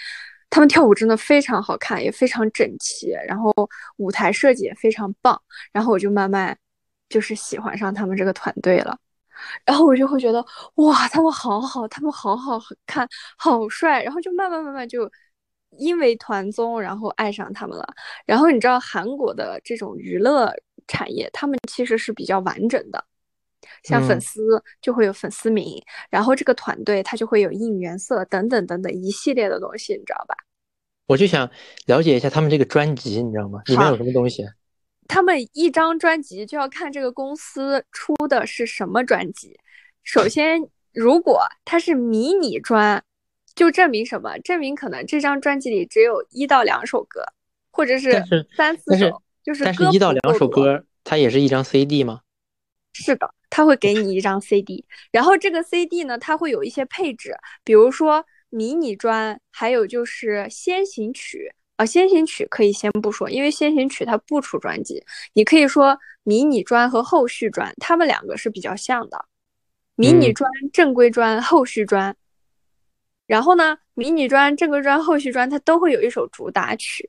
[0.50, 3.50] 他们跳舞真的非常好看，也非常整齐，然后
[3.96, 5.40] 舞台设计也非常棒。
[5.72, 6.54] 然后我就慢慢。
[7.10, 8.96] 就是喜欢上他们这个团队了，
[9.66, 10.42] 然后我就会觉得
[10.76, 13.06] 哇，他们好好，他们好好看，
[13.36, 15.10] 好帅，然后就慢慢慢慢就
[15.76, 17.86] 因为团综，然后爱上他们了。
[18.24, 20.50] 然后你知道韩国的这种娱乐
[20.86, 23.04] 产业，他们其实是比较完整的，
[23.82, 24.40] 像粉丝
[24.80, 30.34] 就会有粉丝名，然后这个团队他就会有应援色等等等等一系列的东西，你知道吧？
[31.06, 31.50] 我就想
[31.86, 33.60] 了解一下他们这个专辑，你知道吗？
[33.66, 34.44] 里面有什么东西？
[35.10, 39.58] 他们一张专辑就要看这个公司出的是什么专辑。
[40.04, 43.02] 首先，如果它是迷你专，
[43.56, 44.38] 就证明什么？
[44.38, 47.24] 证明可能这张专辑里只有一到两首歌，
[47.72, 48.22] 或者是
[48.56, 52.20] 三四首，就是但是一到两首歌，它也是一张 CD 吗？
[52.92, 61.52] 是的，他会给你一张 CD，然后这个 CD 呢，它会有一些配置，比如说迷你专，还有就是先行曲。
[61.80, 65.02] 啊，先行曲可以先不说，因为先行曲它不出专辑。
[65.32, 69.24] 你可以说迷你专和后续专，他们两个是比较像的。
[69.94, 72.14] 迷你专、正规专、后续专。
[73.26, 77.08] 然后呢，迷你专、正规专、后续专，它都会有一首主打曲。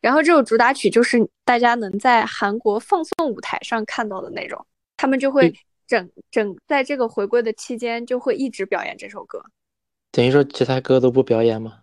[0.00, 4.66] 然后这首主打曲就是大家能在韩国放送舞台上看到的那种。
[4.96, 5.54] 他们就会
[5.86, 9.44] 整整在这个回归的期间，就会一直表演这首歌。
[10.10, 11.80] 等于说其他歌都不表演吗？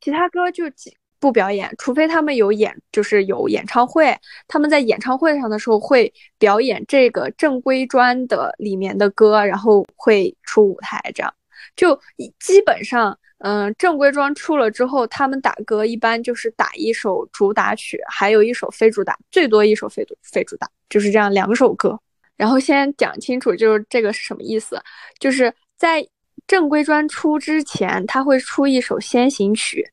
[0.00, 0.96] 其他歌就几。
[1.20, 4.16] 不表演，除非他们有演，就是有演唱会。
[4.48, 10.98] 他们在演唱会上的时候会表演这个正规专的里面的歌，然后会出舞台。
[11.14, 11.32] 这样
[11.76, 11.94] 就
[12.40, 22.00] 基本上，嗯，正规专出了之后，他们打歌一般就是打一首主打曲，还有一首非主打，最多一首非主非主打，就是这样两首歌。
[22.36, 24.82] 然后先讲清楚，就是这个是什么意思？
[25.18, 26.06] 就是在
[26.46, 29.86] 正规专出之前，他会出一首先行曲。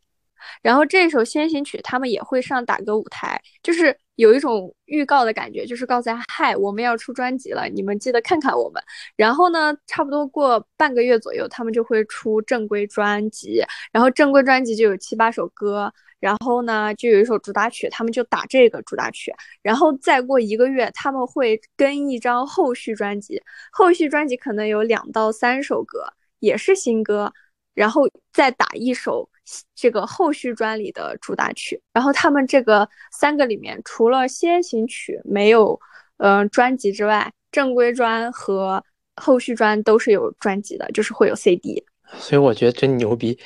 [0.61, 8.81] 然后这首先行曲，他们也会上打歌舞台，就是有一种预告的感觉，就是告诉嗨，我们要出专辑了，你们记得看看我们。
[9.15, 19.33] 然后呢，差不多过半个月左右，他们就会出正规专辑，然后正规专辑就有七八首歌，然后呢，就有一首主打曲，他们就打这个主打曲。
[19.61, 23.41] 然后再过一个月，他们会跟一张后续专辑，
[23.71, 26.05] 后续专辑可能有两到三首歌，
[26.39, 27.31] 也是新歌，
[27.73, 28.03] 然后
[28.33, 29.29] 再打一首。
[29.75, 35.79] 这个后续专里的主打曲，然后他们这个三个里面，除了先行曲没有，
[36.17, 38.83] 嗯，专辑之外，正规专和
[39.15, 41.83] 后续专都是有专辑的，就是会有 CD。
[42.17, 43.37] 所以我觉得真牛逼。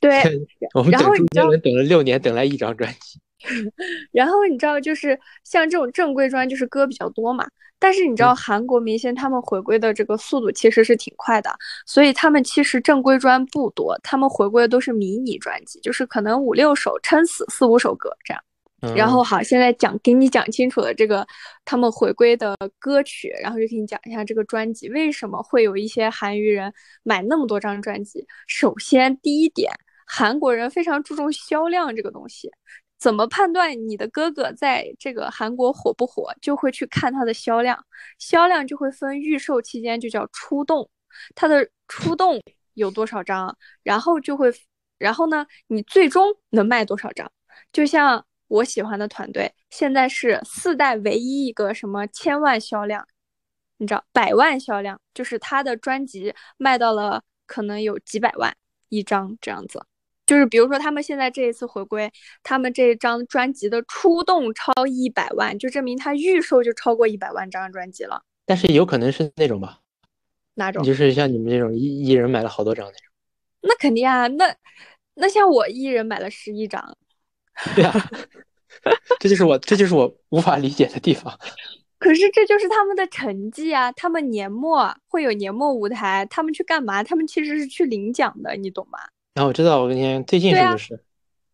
[0.00, 0.22] 对，
[0.74, 3.20] 我们等周杰伦等了六年，等来一张专辑。
[4.12, 7.46] 然后你知道，就是像这种正规专，就是歌比较多嘛。
[7.78, 11.52] 但是你知道，韩国明星他们回归的这个速度其实是挺快的，
[11.84, 18.42] 所以他们其实正规专不多，他们回归的都是迷你专辑，就是可能五六首，撑死四五首歌这样。
[18.96, 21.24] 然后好，现在讲给你讲清楚了这个
[21.64, 26.72] 他们回归的歌曲，然后就给你讲一下这个专辑为什么会有一些韩娱人
[27.04, 28.26] 买那么多张专辑。
[28.48, 29.72] 首先第一点，
[30.04, 32.50] 韩国人非常注重销量这个东西。
[33.02, 37.84] 怎么判断你的哥哥在这个韩国火不火，就会去看他的销量，
[38.20, 40.88] 销量就会分预售期间就叫出动，
[41.34, 42.40] 它的出动
[42.74, 44.52] 有多少张，然后就会，
[44.98, 47.28] 然后呢，你最终能卖多少张？
[47.72, 53.04] 就像我喜欢的团队，现在是四代唯一一个什么千万销量，
[53.78, 58.56] 你知道百万销量，就是他的专辑卖到了可能有几百万
[58.90, 59.84] 一张这样子。
[60.32, 62.10] 就是比如说他们现在这一次回归，
[62.42, 68.22] 他们这张专辑的出动超一百万，就证明他预售就超过一百万张专辑了。
[68.46, 69.80] 但是有可能是那种吧？
[70.54, 70.82] 哪种？
[70.82, 73.00] 就是像你们这种一一人买了好多张那种。
[73.60, 74.56] 那肯定啊，那
[75.16, 76.96] 那像我一人买了十一张。
[77.74, 77.92] 对啊，
[79.20, 81.38] 这就是我这就是我无法理解的地方。
[82.00, 83.92] 可是这就是他们的成绩啊！
[83.92, 87.04] 他们年末会有年末舞台，他们去干嘛？
[87.04, 88.98] 他们其实是去领奖的，你懂吗？
[89.34, 91.00] 然后我知道，我跟你最近是不是？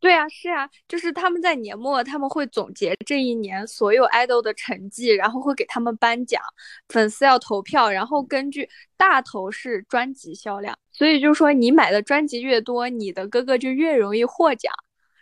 [0.00, 6.40] 对啊，是啊，就是他们在年末他们会总结这一年所有 idol 的成绩，然后会给他们颁奖，
[6.88, 14.72] 粉丝要投票，然后根据大头是专辑销量，所以就说你买的专辑越多，你的哥哥就越容易获奖。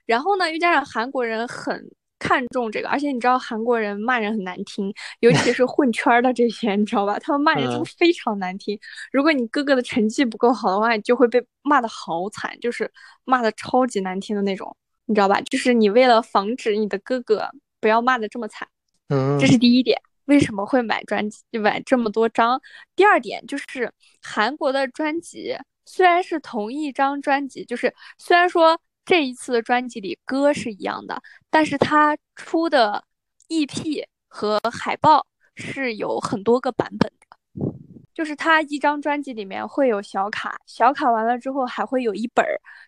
[0.05, 1.91] 然后呢，又加上韩国人很。
[2.19, 7.19] 看重这个，而且你知道韩国人骂人很难听，尤其是混圈的这些，你知道吧？
[7.19, 8.79] 他们骂人真的非常难听。
[9.12, 12.91] 如果你哥哥的成绩不够好的话，你就会被骂的好惨，就是
[13.25, 15.41] 骂的超级难听的那种，你知道吧？
[15.43, 17.49] 就是你为了防止你的哥哥
[17.81, 18.67] 不要骂的这么惨，
[19.09, 20.01] 嗯，这是第一点。
[20.25, 22.61] 为什么会买专辑买这么多张？
[22.97, 23.93] 第二点就是
[24.23, 25.55] 韩国的专辑
[25.85, 28.81] 虽然是同一张专辑，就是虽然说。
[29.07, 33.03] 这一次的专辑里歌是一样的，但是他出的
[33.49, 37.65] EP 和海报是有很多个版本的，
[38.13, 42.45] 就是他一张专辑里面会有小卡，小卡完了之后还会有一本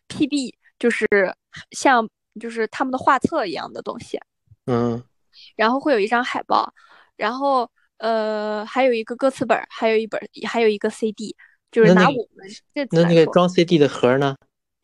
[0.08, 1.06] PB，就是
[1.70, 2.06] 像
[2.40, 4.20] 就是他们的画册一样的东西，
[4.66, 5.00] 嗯，
[5.54, 6.74] 然后会有一张海报，
[7.16, 11.36] 然后呃还有一个歌词本，还有一本还有一个 CD，
[11.70, 14.36] 就是拿我们这那那个装 CD 的盒呢？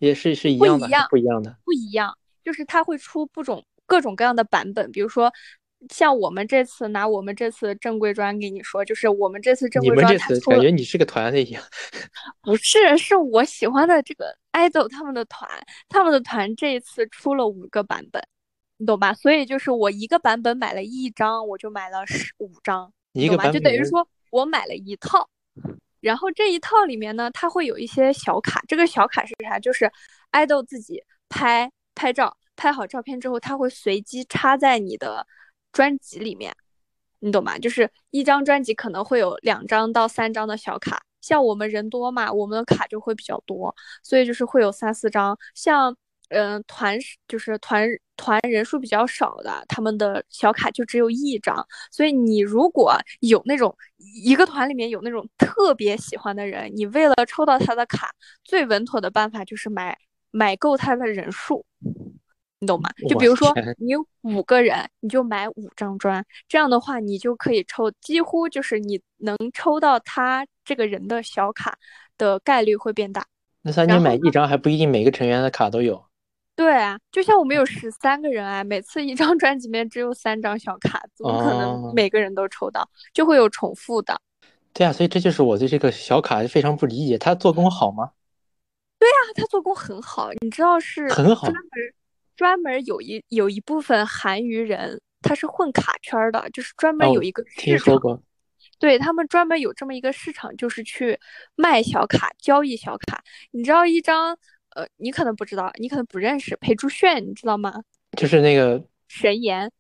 [0.05, 5.33] 也是是一样的，不一样的，不一样，就是它会出不种各种各样的版本，比如说
[5.91, 11.63] 像我们这次拿我们这次正规专给你说，就是我们这次正规专，你们这次感觉你是个团的一样，
[12.43, 15.49] 不是，是我喜欢的这个 idol 他们的团，
[15.89, 18.23] 他们的团这一次出了五个版本，
[18.79, 19.13] 你懂吧？
[19.15, 25.29] 所以就是我一个版本买了一张，我就买了十五张，一个版本就等于说我买了一套。
[26.05, 28.61] 然后这一套里面呢，它会有一些小卡。
[28.69, 29.59] 这个小卡是啥？
[29.59, 29.91] 就是
[30.31, 35.27] 爱豆自己拍拍照，拍好照片之后，它会随机插在你的
[35.73, 36.55] 专辑里面，
[37.21, 37.59] 你懂吗？
[37.59, 41.03] 就是一张专辑可能会有两张到三张的小卡。
[41.23, 45.39] 像我们人多嘛，我们的卡就会比较多，所以就是会有三四张。
[45.55, 45.97] 像
[46.35, 51.67] 嗯团就是团团人数比较少的，他们的小卡就只有一张。
[51.91, 53.75] 所以你如果有那种。
[54.23, 58.11] 一个团里面有那种特别喜欢的人，你为了抽到他的卡，
[58.45, 59.97] 最稳妥的办法就是买
[60.31, 61.65] 买够他的人数，
[62.59, 62.91] 你懂吗？
[63.09, 71.77] 就比如说你有五个人，你就买五张砖，这样的话你就可以抽，几乎就是你能抽到他这个人的小卡
[72.19, 73.27] 的概率会变大。
[73.63, 76.05] 那三你买一张还不一定每个成员的卡都有。
[76.57, 82.89] 对啊，就像我们有十三个人啊，每次一张专辑里面只有三张小卡，怎么可能每个人都抽到？
[83.13, 84.21] 就会有重复的。
[84.73, 88.13] 对啊，所以这就是我对这个小卡非常不理解，它做工好吗？
[89.01, 91.49] 对啊，它做工很好，你知道是很好。
[91.49, 91.63] 专门
[92.37, 98.23] 专门有一有一部分韩娱人，他是混卡圈的，就是专门有一个听说过。
[98.79, 101.19] 对他们专门有这么一个市场，就是去
[101.55, 103.23] 卖小卡、交易小卡。
[103.51, 104.37] 你知道一张？
[104.75, 107.83] 呃，你可能不知道，你可能不认识裴珠炫，你知道吗？
[108.17, 109.71] 就是那个神颜，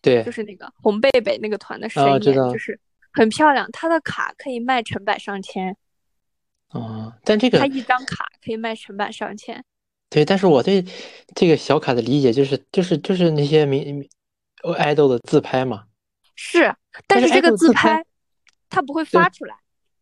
[0.00, 2.78] 对，就是那个红贝贝那个团的神颜，就是
[3.12, 3.68] 很漂亮。
[3.72, 5.76] 她的卡可以卖成百上千。
[6.70, 9.64] 哦，但这个她一张卡可以卖成百上千。
[10.08, 10.84] 对，但是我对
[11.34, 14.08] 这个小卡的理解就是，就是就是那些名
[14.76, 15.84] 爱豆的自拍嘛。
[16.36, 16.74] 是，
[17.06, 18.04] 但是这个自拍
[18.68, 19.56] 他不会发出来，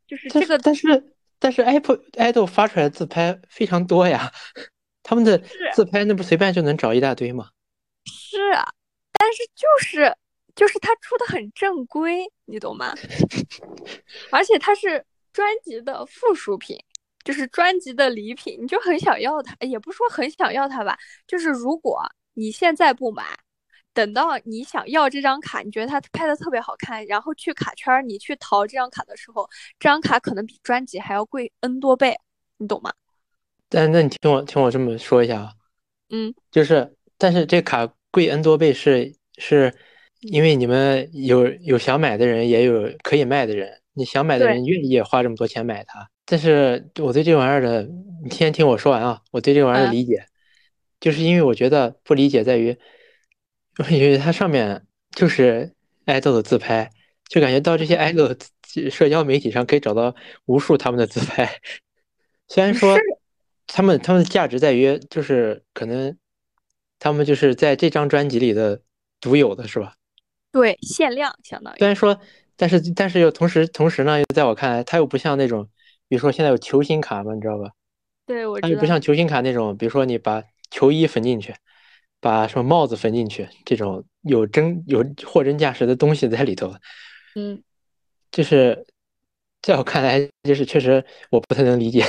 [0.07, 1.12] 就是这个，但是。
[1.43, 4.33] 但是 Apple idol 发出来的自拍非常多呀，
[5.03, 5.43] 他们的
[5.75, 7.49] 自拍那不随便就能找一大堆吗？
[8.07, 8.65] 是啊，
[9.13, 10.17] 但是就是
[10.55, 12.95] 就是他出的很正规，你懂吗？
[14.31, 16.79] 而且它是专辑的附属品，
[17.25, 22.01] 就是专辑的礼品，你就很想要它，也不说很想要它吧，就是如果
[22.35, 23.25] 你现在不买。
[23.95, 32.17] 等到你想要这张卡，你觉得它拍的特别好看，然后去卡圈，你去淘这张卡的时候，这张卡可能比专辑还要贵 N 多倍，
[32.59, 32.93] 你懂吗？
[33.69, 35.53] 但那你听我听我这么说一下啊，
[36.11, 39.75] 嗯，就是，但是这卡贵 N 多倍是是
[40.21, 46.09] 因为你们有有想买的人，也有可以卖的人，你想买的人愿意花这么多钱买它。
[46.25, 47.83] 但是我对这玩意儿的，
[48.23, 50.27] 你先听我说完啊，我对这玩意儿的理解，
[51.01, 52.79] 就是因为我觉得不理解在于，
[53.91, 55.73] 因为它上面就是
[56.05, 56.91] 爱豆的自拍，
[57.29, 58.35] 就感觉到这些爱豆
[58.91, 60.15] 社交媒体上可以找到
[60.47, 61.61] 无数他们的自拍，
[62.49, 62.97] 虽然说。
[63.75, 66.15] 他们他们的价值在于，就是可能，
[66.99, 68.83] 他们就是在这张专辑里的
[69.19, 69.95] 独有的是吧？
[70.51, 71.79] 对，限量相当于。
[71.79, 72.21] 虽然说，
[72.57, 75.67] 但是但是又同时同时呢，又在我看来，它又不像那种，
[76.07, 77.71] 比如说现在有球星卡嘛，你知道吧？
[78.27, 81.55] 对，我它又不像球星卡那种，比如说你把球衣缝进去，
[82.23, 86.73] 把什么帽子缝进去，这种有真有货真价实的东西在里头。
[87.35, 87.61] 嗯，
[88.31, 88.87] 就是
[89.61, 92.05] 在我看来，就是确实我不太能理解。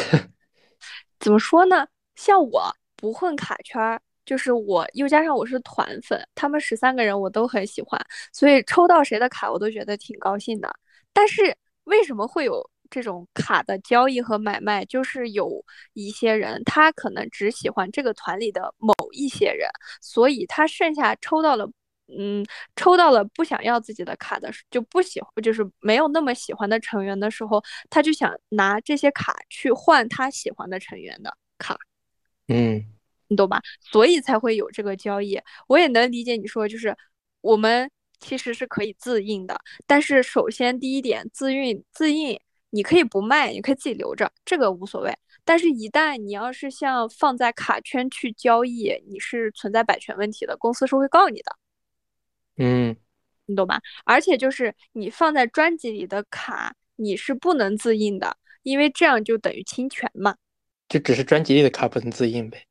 [1.19, 1.87] 怎么说呢？
[2.15, 7.99] 像我不混卡圈儿，就是我又加上我是团粉，他们十三个人我都很喜欢，
[8.31, 10.71] 所以抽到谁的卡我都觉得挺高兴的。
[11.11, 14.85] 但是为什么会有这种卡的交易和买卖？
[14.85, 19.67] 就是有一些人他可能只喜欢这个团里的某一些人，
[19.99, 21.67] 所以他剩下抽到了，
[22.15, 31.75] 嗯，抽到了不想要自己的卡的，就不喜欢，就是没有那么喜欢的成员的时候，他就想拿这些卡去换他喜欢的成员的卡，
[32.47, 32.85] 嗯，
[33.27, 33.59] 你懂吧？
[33.81, 35.41] 所以才会有这个交易。
[35.67, 36.95] 我也能理解你说，就是
[37.41, 37.89] 我们
[38.19, 42.39] 其实是可以自印的，但是首先第一点，自运自印
[42.75, 45.15] 你可以不卖，你可以自己留着，这个无所谓。
[45.45, 51.55] 但是，一旦你要是像放在卡圈去交易，你是存在版权问题的，公司是会告你的。
[52.57, 52.95] 嗯，
[53.45, 53.79] 你懂吧？
[54.05, 60.35] 而且就是你放在专辑里的卡，你是不能自印的，因为这样就等于侵权嘛。
[60.89, 62.65] 就只是专辑里的卡不能自印呗。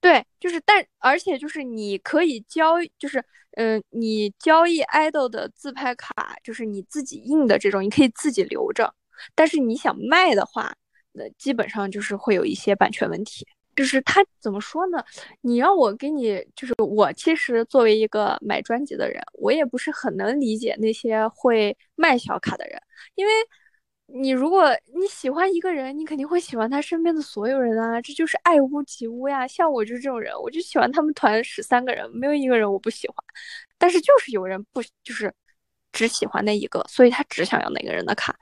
[0.00, 3.22] 对，就是但而且就是你可以交，就是
[3.52, 8.94] 嗯，你交易 idol 的自拍卡，就是你自己印的这种，你可以自己留着。
[9.34, 10.74] 但是你想卖的话，
[11.12, 13.46] 那基本上就是会有一些版权问题。
[13.74, 15.02] 就是他怎么说呢？
[15.40, 22.78] 你让我给你，就是我其实作为一个买专辑的人，我也不是很能理解那些会卖小卡的人，
[23.14, 23.32] 因为
[24.06, 29.48] 你如果你喜欢一个人，你肯定会喜欢他身边的所有人啊，这就是爱屋及乌呀。
[29.48, 33.16] 像我就是这种人，我就喜欢他们团十三个人，没有一个人我不喜欢，
[33.78, 35.32] 但是就是有人不就是
[35.92, 38.36] 只喜欢那一个，所以他只想要那个人的卡，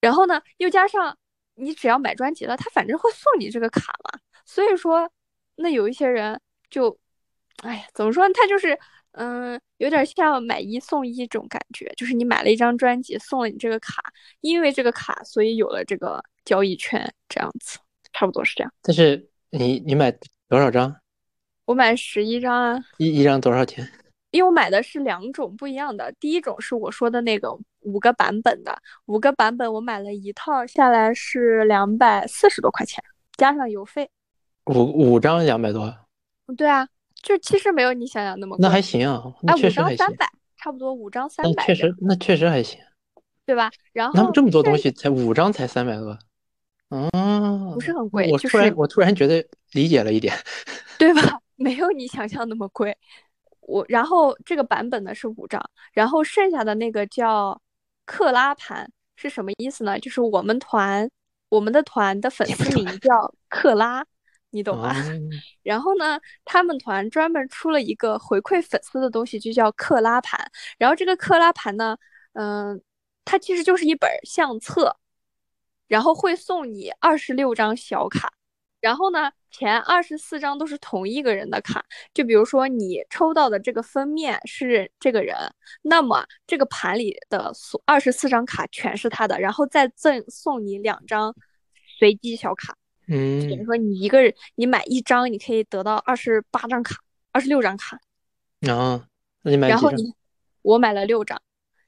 [0.00, 1.16] 然后呢，又加上。
[1.60, 4.20] 你只要买专辑了，他反正会送你这个卡嘛。
[4.44, 5.10] 所以说，
[5.56, 6.40] 那有一些人
[6.70, 6.96] 就，
[7.64, 8.24] 哎呀，怎么说？
[8.28, 8.78] 他就是，
[9.10, 14.00] 嗯，有点像买一送一这种感觉，就是你买了一张专辑，送了你这个卡，
[14.40, 17.80] 因为这个卡，所以有了这个交易权，这样子，
[18.12, 18.72] 差不多是这样。
[18.80, 20.16] 但是你你买
[20.48, 20.94] 多少张？
[21.64, 22.78] 我买十一张啊。
[22.98, 23.84] 一一张多少钱？
[24.30, 28.76] 因为我买的是两种不一样的，第一种是我说的那个五个版本的，
[29.06, 33.02] 五个版本我买了一套下来是两百四十多块钱，
[33.36, 34.08] 加上邮费。
[34.66, 35.94] 五五张两百多？
[36.56, 36.86] 对啊，
[37.22, 38.62] 就其实没有你想想那么贵。
[38.62, 39.94] 那还行啊，那确实还行。
[39.94, 41.64] 五张三百，差不多五张三百。
[41.64, 42.78] 确实，那确实还行，
[43.46, 43.70] 对吧？
[43.92, 46.18] 然后他们这么多东西才五张才三百多，
[46.90, 48.30] 嗯，不是很贵。
[48.30, 50.34] 我突然我突然觉得理解了一点，
[50.98, 51.40] 对吧？
[51.56, 52.94] 没有你想象那么贵。
[53.68, 55.62] 我然后这个版本呢是五张，
[55.92, 57.60] 然后剩下的那个叫
[58.06, 59.98] 克拉盘是什么意思呢？
[60.00, 61.08] 就是我们团
[61.50, 64.02] 我们的团的粉丝名叫克拉，
[64.50, 64.94] 你懂吗？
[65.62, 70.50] 然后呢，他们团专门出了一个回馈粉丝的东西，就叫克拉盘。
[70.78, 71.94] 然后这个克拉盘呢，
[72.32, 72.80] 嗯，
[73.26, 74.96] 它其实就是一本相册，
[75.88, 78.32] 然后会送你二十六张小卡。
[78.80, 85.36] 然后呢，前二十四张都是同一个人的卡，就比如说你抽到的这个封面是这个人，
[85.82, 91.34] 那么这个盘里的所二十四张卡全是他的，然后再赠送你两张
[91.98, 92.76] 随机小卡。
[93.08, 96.96] 嗯，比如说你一个人你买一张，你可以得到二十八张卡，
[97.32, 97.98] 二十六张卡。
[98.70, 99.08] 啊，
[99.42, 100.14] 那你买然后你
[100.62, 101.40] 我买了六张，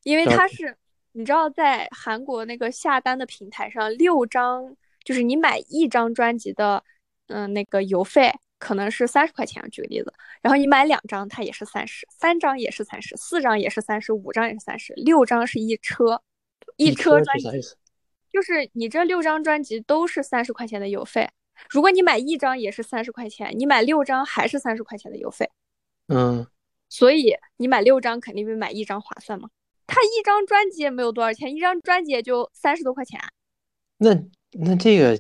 [0.02, 0.76] 因为它是
[1.12, 4.76] 你知道在韩国那个下单的平台上六张。
[5.04, 6.84] 就是你买一张专辑的，
[7.28, 16.22] 嗯，那个邮费可能是三十块钱，举个例子，然后你买两张，它也是三十，三张也是三十，四张也是三十，五张也是三十，六张是一车，
[16.76, 17.60] 一车专辑，
[18.30, 21.28] 就是你这六张专辑都是三十块钱的邮费。
[21.68, 25.50] 如果你买一张也是三十块钱，你买六张还是三十块钱的邮费。
[26.08, 26.46] 嗯，
[26.88, 29.48] 所以你买六张肯定比买一张划算嘛。
[29.86, 33.18] 他一张专辑也没有多少钱，一张专辑也就三十多块钱。
[33.96, 34.14] 那。
[34.52, 35.18] 那这个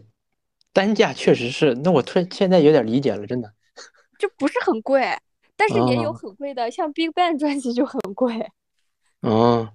[0.72, 3.52] 单价确实是，那我突然现在有点理解了，真的，
[4.18, 5.04] 就不是很贵。
[5.56, 8.34] 但是也有很贵的，像 BigBang 专辑就很贵。
[9.20, 9.68] 哦，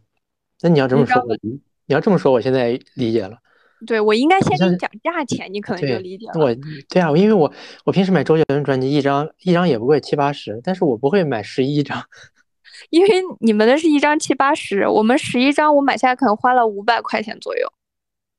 [0.62, 3.38] 那你要这么说，我你要这么说，我现在理解了。
[3.86, 6.44] 对，我应该先跟你讲价钱，你可能就理解了。
[6.44, 6.56] 我
[6.90, 7.54] 对啊，因为我
[7.84, 12.04] 我平时买周杰伦专辑，一张一张也不贵，七八十，但是我不会买十一张。
[12.90, 13.10] 因为
[13.42, 17.72] 你们的是一张七八十，我们十一张我买下来可能花了五百块钱左右。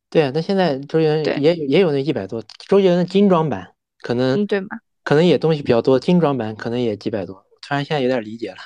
[0.09, 4.69] 对啊，那现在周杰伦也也有那一百多，周杰伦的精装版可能对吗？
[5.03, 7.45] 可能也东西比较多，精装版可能也几百多。
[7.61, 8.57] 突然现在有点理解了。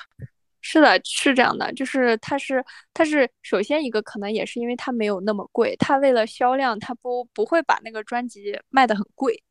[0.61, 2.63] 是的，是这样的，就是它是
[2.93, 9.43] 它是首先一个可能也是因为它没有那么贵，它为了销量，它不不会把那个专辑卖的很贵。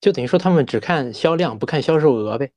[0.00, 2.50] 就等于说他们只看销量，不看销售额呗。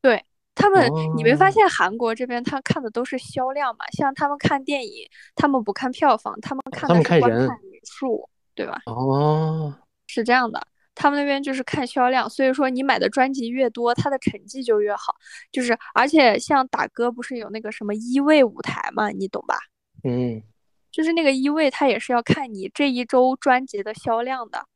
[0.00, 0.24] 对。
[0.56, 3.84] 他们，你没发现韩国这边他看的都是销量嘛？
[3.90, 5.04] 像他们看电影，
[5.34, 7.48] 他们不看票房，他们看的是观看人
[7.84, 8.80] 数，对吧？
[8.86, 9.74] 哦，
[10.06, 15.14] 是这样的，他们那边就是看销量，所以说你买的专辑越多，他的成绩就越好。
[15.52, 19.58] 就是而且像打歌不是有那个什么一位舞台嘛，你懂吧？
[20.04, 20.42] 嗯，
[20.90, 24.66] 就是那个一位，他也是要看你这一周专辑的销量的。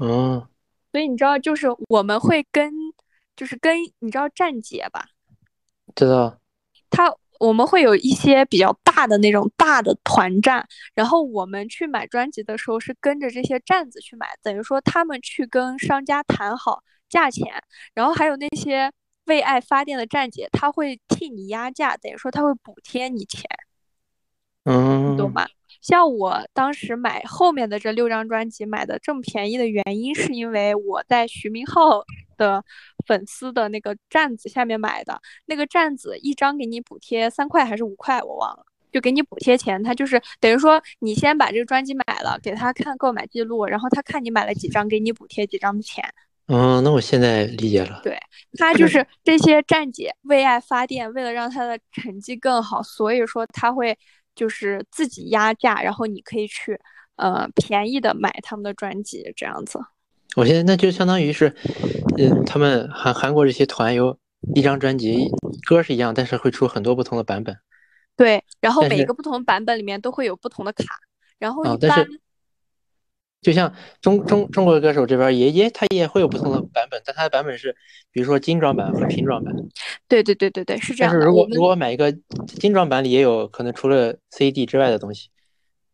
[0.00, 0.46] 嗯，
[0.92, 2.72] 所以你知道，就是我们会跟。
[3.36, 5.06] 就是跟你知道站姐吧，
[5.94, 6.38] 知道，
[6.90, 7.10] 他
[7.40, 10.64] 我们会有一些比较大的那种大的团站，
[10.94, 17.46] 然后我们去买专辑的时候是跟着这些站子去买，等于说他们去跟商家谈好价钱，
[17.94, 18.92] 然后还有那些
[19.24, 23.48] 为爱发电的站姐，他会替你压价，等于说他会补贴你钱，
[24.64, 25.48] 嗯，懂吗？
[25.80, 32.04] 像我当时买后面的这六张专辑买的这么便宜的原因，是因为我在徐明浩
[32.40, 32.64] 的
[33.06, 39.82] 粉丝的那个站子下面买的，那个站子一张给你补贴三块还是五块，我忘了，就给你补贴钱。
[39.82, 46.02] 他就是等于说你先把这个专辑买了，给他看购买记录，然后他看你买了几张，给你补贴几张的钱。
[46.46, 48.00] 嗯，那我现在理解了。
[48.02, 48.18] 对
[48.58, 53.96] 他就是这些站姐为爱发电，为了让他的成绩更好，所以说他会。
[54.36, 56.80] 就是自己压价，然后你可以去，
[57.16, 59.78] 呃，便宜的买他们的专辑这样子。
[60.36, 61.54] 我现在那就相当于是，
[62.18, 64.16] 嗯，他们韩韩国这些团有
[64.54, 65.28] 一张专辑，
[65.66, 67.56] 歌是一样，但是会出很多不同的版本。
[68.16, 70.84] 对，然后每一个不同版本里面都会有不同的卡，
[71.38, 72.06] 然后一般。
[73.42, 77.74] 就像中中中国的歌手这边也也他也会有不同的版本，但他的版本是，
[78.12, 79.54] 比如说精装版和拼装版。
[80.06, 82.12] 对对对对对，是这样但是如果如果买一个
[82.46, 85.30] 精装版里也有可能除了 CD 之外的东西，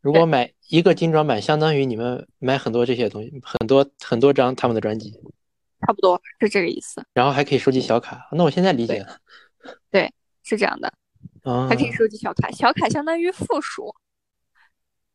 [0.07, 5.11] 如果买一个精装版，相当于你们买很多这些东西，很多很多张他们的专辑。
[5.84, 7.04] 差不多是这个意思。
[7.12, 9.18] 然后还可以收集小卡，那我现在理解了。
[9.90, 10.09] 对，
[10.44, 10.92] 是这样的。
[11.68, 13.92] 还可以收集小卡，小卡相当于附属，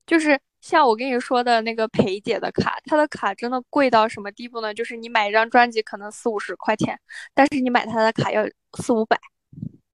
[0.06, 0.38] 就是。
[0.62, 4.72] 像我跟你说的那个裴姐的卡，她的卡真的贵到什么地步呢？
[4.72, 6.96] 就是你买一张专辑可能四五十块钱，
[7.34, 8.44] 但是你买她的卡要
[8.78, 9.18] 四五百。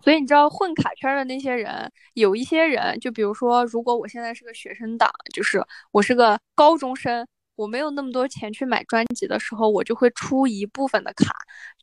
[0.08, 7.28] 所以你知道混卡圈的那些人，有一些人，就比如说，如果我现在是个学生党，就是我是个高中生，
[7.58, 11.36] 我没有那么多钱去买专辑的时候，我就会出一部分的卡，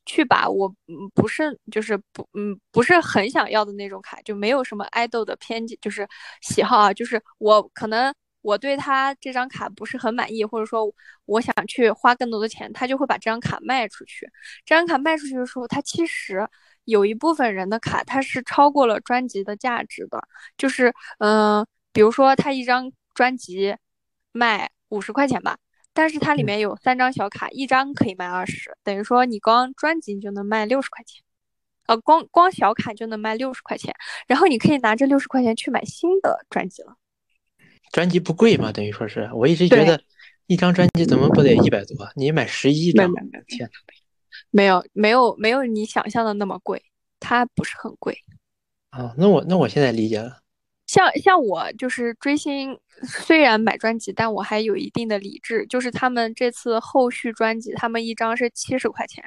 [0.06, 6.08] 去把我嗯不是就是不嗯不是很想要的那种卡，就没有什么爱豆的偏见，就是
[6.40, 8.10] 喜好啊，就是我可能。
[8.45, 10.92] 我对他这张卡不是很满意，或者说
[11.24, 14.30] 我想去花更多的钱，他就会把这张卡卖出去。
[14.66, 16.47] 这张卡卖出去的时候，他其实
[16.84, 20.20] 有一部分人的卡，它是超过了专辑的价值的。
[20.59, 23.74] 就是，嗯，比如说他一张专辑
[24.32, 25.57] 卖五十块钱吧，
[25.95, 31.22] 但是它里面有三张小卡，一张可以卖二十，等于说你光专辑就能卖六十块钱，
[31.86, 33.95] 呃，光光小卡就能卖六十块钱，
[34.26, 36.97] 然后你可以拿这六十块钱去买新的专辑了。
[37.93, 38.72] 专辑不贵嘛？
[38.72, 40.01] 等于说是我一直觉得
[40.47, 41.97] 一张专辑怎么不得一百多？
[42.16, 43.12] 你买十一张，
[43.47, 43.70] 天哪！
[44.51, 46.82] 没有没有没有你想象的那么贵，
[47.20, 48.16] 它不是很贵。
[48.91, 50.39] 啊，那我那我现在理解了。
[50.87, 55.66] 像像我就是追星，虽然买专辑，但我还有一定的理智。
[55.66, 59.24] 就是他们这次后续专辑，他们一张是七十块钱，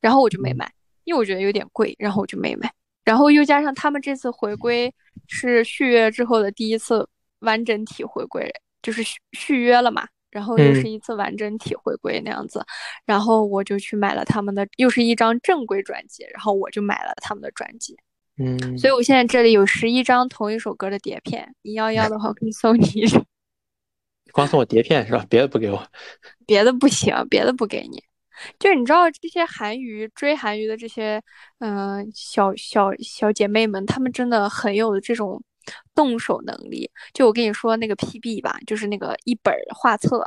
[0.00, 0.72] 然后我就没买，
[1.04, 2.72] 因为我觉得有点贵，然后我就没买。
[3.04, 4.92] 然后又加上他们这次回归
[5.28, 7.06] 是续约之后的第一次。
[7.44, 12.62] 完整体回归就是续续约了嘛，然后又是一次完整体回归那样子，
[13.06, 17.96] 然后我就去买了他们的，又是一张正规专辑，然后我就买了他们的专辑，
[18.36, 23.24] 嗯，所以我现在这里有十一张同一首歌的碟片，你要要的话可以送你一张，
[24.32, 25.24] 光送我碟片是吧？
[25.30, 25.86] 别的不给我，
[26.46, 28.02] 别的不行，别的不给你。
[28.58, 31.22] 就你知道这些韩娱追韩娱的这些
[31.60, 35.42] 嗯小小小姐妹们，她们真的很有这种。
[35.94, 40.24] 动手能力，就我跟你说那个 PB 吧，就是那个一本画册，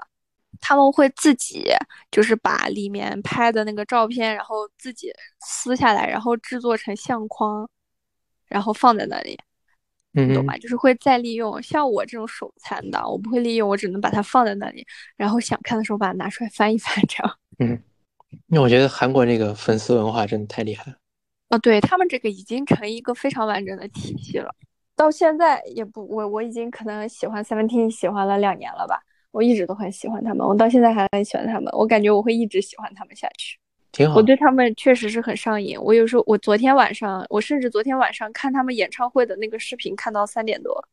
[0.59, 1.65] 他们会自己
[2.11, 7.69] 就是把里面拍的那个照片，然后自己撕下来，然后制作成相框，
[8.47, 9.37] 然后放在那里，
[10.13, 10.57] 嗯懂吧？
[10.57, 11.61] 就是会再利用。
[11.61, 14.85] 像我这种手残的，我不会利用，我只能把它放在那里，
[15.15, 17.37] 然后想看的时候把它拿出来翻一翻，这样。
[17.59, 17.81] 嗯，
[18.47, 20.97] 那我觉得韩国这个粉丝文化真的太厉害了。
[21.49, 24.53] 哦，对他们这个已经成一个非常完整的体系了。
[24.97, 28.99] 到现在也不，我我已经可能喜欢 Seventeen 喜欢了两年了吧。
[29.31, 31.71] 我一直都很喜欢他们，我到现在还很喜欢他们。
[31.73, 33.59] 我感觉我会一直喜欢他们下去。
[33.91, 34.15] 挺好。
[34.15, 35.77] 我对他们确实是很上瘾。
[35.79, 40.83] 我有时候，我昨天晚上，我甚至昨天晚上看他们演唱会的那个视频，看到三点多，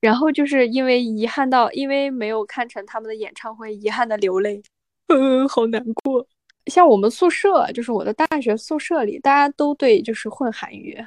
[0.00, 4.62] 然后就是因为遗憾到，因为没有看成他们的演唱会，遗憾的流泪，
[5.08, 6.26] 嗯， 好难过。
[6.66, 11.02] 像我们宿舍，就是我的大学宿舍里，大家都对就是混韩语，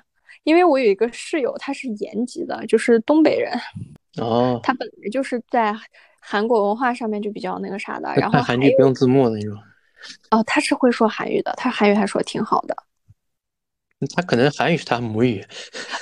[0.47, 3.51] 因为我有一个室友，他是延吉的，就是东北人，
[4.17, 5.75] 哦， 他本来就是在
[6.21, 9.53] 韩国文化上面就比较那个啥的， 然后看韩剧不用字幕那种。
[10.31, 12.73] 哦，他是会说韩语的，他韩语还说挺好的。
[14.15, 15.43] 他可能韩语是他母语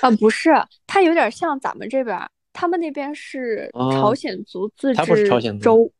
[0.01, 0.51] 啊，不是，
[0.85, 2.15] 他有点像咱们这边，
[2.53, 5.27] 他们那边是朝鲜族自治
[5.59, 5.91] 州，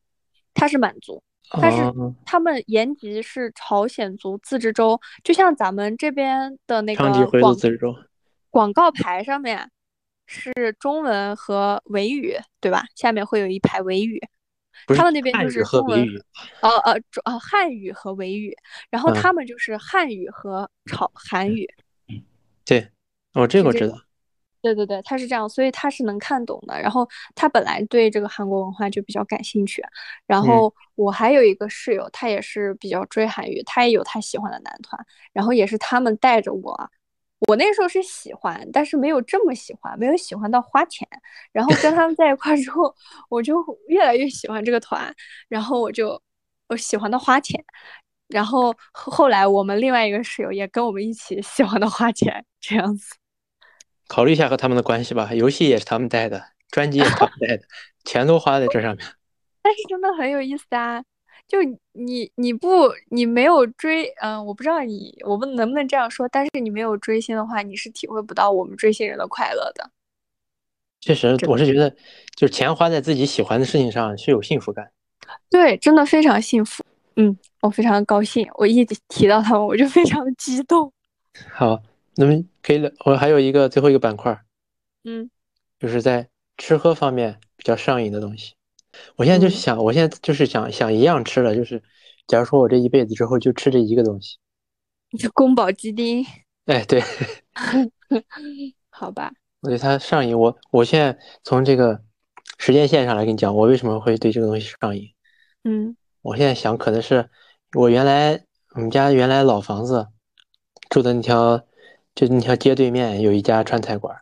[0.53, 1.23] 他是满族，
[1.59, 1.77] 但是
[2.23, 7.03] 他们延吉是朝鲜族自治州，就像咱们这边的那个
[7.39, 7.55] 广
[8.55, 9.69] 广告牌上面
[10.25, 12.85] 是中文和维语，对吧？
[12.95, 14.17] 下面会有一排维语。
[14.95, 16.07] 他们那边就是中文，
[16.61, 18.55] 呃呃，呃汉语和维语，
[18.89, 21.67] 然后他们就是汉语和朝韩语。
[22.63, 22.89] 对，
[23.33, 23.97] 哦，这个我知道。
[24.61, 26.81] 对对对，他是这样，所以他是能看懂的。
[26.81, 29.83] 然后他本来对这个韩国文化就比较感兴趣。
[30.25, 36.89] 然后我还有一个室友，他也是比较追韩语，他也有他喜欢的男团，然后也是他们带着我。
[37.47, 41.07] 我那时候是喜欢，但是没有这么喜欢，没有喜欢到花钱。
[41.51, 42.95] 然后跟他们在一块之后，
[43.29, 45.13] 我就越来越喜欢这个团，
[45.49, 46.21] 然后我就
[46.67, 47.63] 我喜欢到花钱。
[48.27, 53.15] 然后后来我们另外一个室友也跟我们一起喜欢到花钱，这样子。
[54.07, 57.63] 考虑一下和他们的关系吧，游戏也是他们带的，专辑也是他们带的，
[58.03, 59.05] 钱都花在这上面。
[59.61, 61.03] 但是真的很有意思啊！
[61.47, 61.59] 就
[61.93, 69.91] 你你不你没有追，嗯，我不知道你我不能不能这样说，但是你没有追星的话，你是体会不到我们追星人的快乐的。
[71.01, 71.87] 确实，我是觉得，
[72.35, 74.91] 就是钱花在自己喜欢的事情上是有幸福感。
[75.51, 76.83] 对，真的非常幸福。
[77.15, 80.91] 嗯，我非常高兴，我一提到他们我就非常激动。
[81.53, 81.83] 好，
[82.15, 84.35] 那么可以了，我还有一个最后一个板块，
[85.03, 85.29] 嗯，
[85.79, 86.27] 就是在
[86.57, 88.55] 吃喝方面比较上瘾的东西。
[89.15, 91.81] 我现在就是想，我现在就是想想一样吃了，就是
[92.27, 94.37] 假如说我这一辈子之后就吃这一个东西，
[95.17, 96.25] 就宫保鸡丁。
[96.65, 97.01] 哎，对，
[98.89, 99.31] 好吧。
[99.61, 102.01] 我对它上瘾，我我现在从这个
[102.57, 105.09] 时间线上来跟你讲，我为什么会对这个东西上瘾。
[105.63, 107.29] 嗯，我现在想，可能是
[107.73, 108.43] 我原来
[108.75, 110.07] 我们家原来老房子
[110.89, 111.65] 住的那条
[112.13, 114.15] 就那条街对面有一家川菜馆。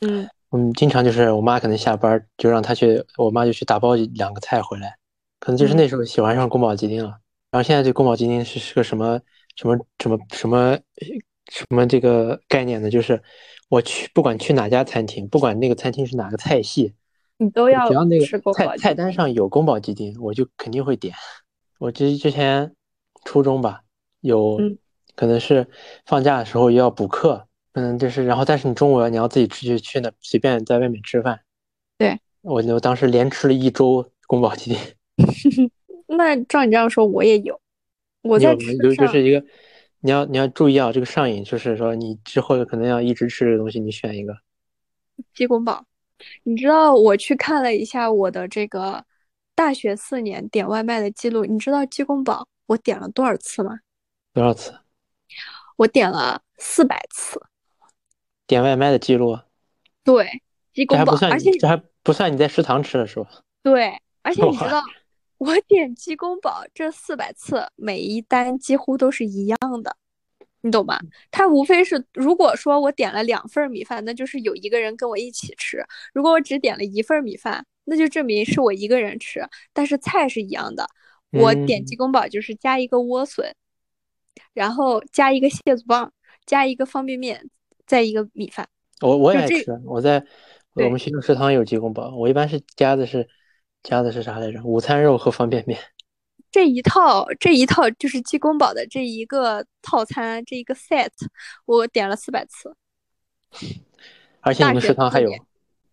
[0.00, 0.28] 嗯。
[0.56, 4.94] 嗯，经常就是我妈可能下班就让她去，我妈就去打包两个菜回来，
[5.40, 7.18] 可能就是那时候喜欢上宫保鸡丁了。
[7.50, 9.20] 然后现在对宫保鸡丁是是个什么
[9.56, 10.78] 什么什么什么
[11.50, 12.88] 什么这个概念呢？
[12.88, 13.20] 就是
[13.68, 16.94] 我去不管去哪家餐厅，不管那个餐厅是哪个菜系，
[17.36, 21.12] 你都要只要那个菜菜单上有宫保鸡丁，我就肯定会点。
[21.80, 22.72] 我之之前
[23.24, 23.80] 初中吧，
[24.20, 24.60] 有
[25.16, 25.66] 可能是
[26.06, 27.48] 放假的时候要补课。
[27.74, 31.40] 嗯，就是，然后但是你中午你要自己出去去那随便在外面吃饭，
[31.98, 34.78] 对我我当时连吃了一周宫保鸡丁。
[36.06, 37.60] 那照你这样说，我也有，
[38.22, 39.44] 我在吃有就是一个，
[40.00, 44.36] 你要你要注意啊，这个上瘾就是说你之后可能要一直吃这个东西，你选一个
[45.34, 45.84] 鸡公煲。
[46.44, 49.04] 你知道我去看了一下我的这个
[49.56, 53.80] 大学四年点外卖的记录，你知道鸡公煲我点了多少次吗？
[54.32, 54.72] 多少次？
[55.76, 57.42] 我点了四百次。
[58.46, 59.38] 点外卖的记录，
[60.04, 60.42] 对，
[60.72, 63.28] 鸡公煲，而且这还不算你在食堂吃的是吧？
[63.62, 64.82] 对，而且你知道，
[65.38, 69.96] 我点鸡公煲这四百次，每一单几乎都是一样的，
[70.60, 70.98] 你懂吗？
[71.30, 75.78] 它无非是，如果说我点了两份米饭，那就是有一个人跟我一起吃；
[76.12, 80.86] 如果我只点了一份米饭，那就证明是我一个人吃，但是菜是一样的。
[81.30, 83.52] 我点鸡公煲就是加一个莴笋，
[84.52, 86.12] 然后加一个蟹足棒，
[86.46, 87.50] 加一个方便面。
[87.86, 88.68] 再一个米饭，
[89.00, 89.64] 我我也爱吃。
[89.84, 90.24] 我在
[90.74, 93.28] 我们学校食堂有鸡公煲，我一般是加的是
[93.82, 94.62] 加的是啥来着？
[94.64, 95.78] 午餐肉和方便面。
[96.50, 101.10] 这一套这一套就是鸡公煲的这一个套餐，这一个 set，
[101.66, 102.76] 我点了四百次。
[104.40, 105.30] 而且你们食堂还有？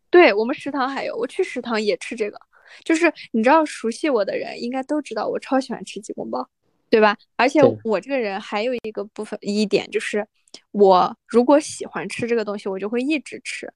[0.10, 2.40] 对我们食堂还有，我去食堂也吃这个。
[2.84, 6.48] 就是你知道，熟悉我的人应该都知道，我超喜欢吃鸡公煲，
[6.90, 7.18] 对吧？
[7.38, 10.28] 而且我这个人还有一个部分一点就是，
[10.72, 13.72] 我如果喜欢吃这个东西，我就会一直吃。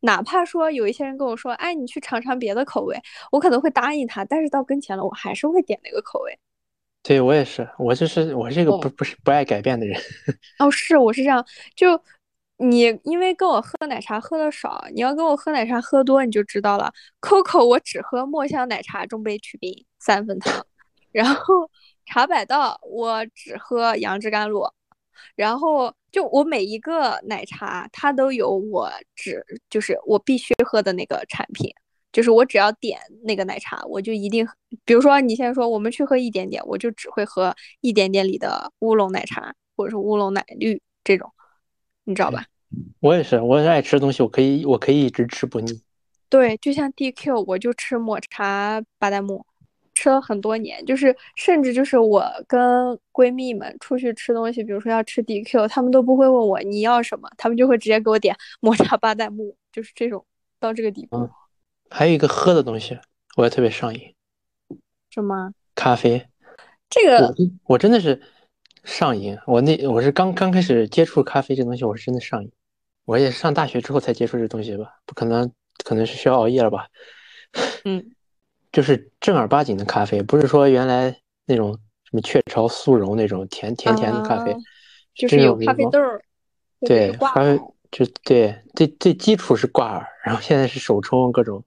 [0.00, 2.96] 哪怕说有一些人跟我说，哎，你去尝尝别的口味，
[3.32, 6.38] 我可能会答应他，但是到跟前了，我还是会点那个口味。
[7.02, 10.00] 对我也是，我就是我是一个哦不不是不爱改变的人。
[10.60, 11.44] 哦，是，我是这样，
[11.74, 12.00] 就
[12.58, 16.92] 你因为跟我喝奶茶喝的少，你要跟我喝奶茶喝多，你就知道了。
[17.20, 20.64] COCO 我只喝墨香奶茶中杯去冰三分糖，
[21.10, 21.70] 然后
[22.06, 24.70] 茶百道我只喝杨枝甘露，
[25.36, 31.70] 然后就我每一个奶茶它都有我只就是我必须喝的那个产品。
[32.10, 34.44] 就是我只要点那个奶茶，我就一定，
[34.86, 41.30] 比如说你现在说我们去喝一点点，我就只会喝一点点里的乌龙奶茶或者是乌龙奶绿这种，
[42.04, 42.46] 你知道吧？
[43.00, 45.82] 我也是，我是爱吃的东西，我可以我可以一直吃不腻。
[46.30, 49.44] 对，就像 DQ，我就吃抹茶巴旦木，
[49.98, 60.24] 吃了很多年，就是甚至就是我跟闺蜜们出去吃东西，比如说要吃 DQ，她们都不会问我你要什么，她们就会直接给我点 抹茶巴旦木，就是这种
[60.60, 61.28] 到这个地步，嗯
[61.90, 62.96] 还有一个喝的东西，
[63.36, 64.14] 我也特别上瘾，
[65.10, 65.52] 什么？
[65.74, 66.24] 咖啡。
[66.88, 68.22] 这个我真我真的是
[68.84, 69.36] 上瘾。
[69.46, 72.52] 我那我是刚刚开始接触咖啡这东西，我是真的上瘾。
[73.04, 75.50] 我也是上大学之后才接触这东西吧，不可能，
[75.82, 76.86] 可能是需要熬夜了吧。
[77.84, 78.14] 嗯，
[78.72, 81.16] 就是正儿八经的咖啡，不是说原来
[81.46, 81.72] 那种
[82.04, 84.58] 什么雀巢速溶那种甜甜甜的咖啡，啊
[85.14, 86.22] 就是有咖啡豆儿，
[86.80, 87.58] 对，咖啡
[87.90, 91.64] 就对最最基础是挂耳，然后现在是手冲各种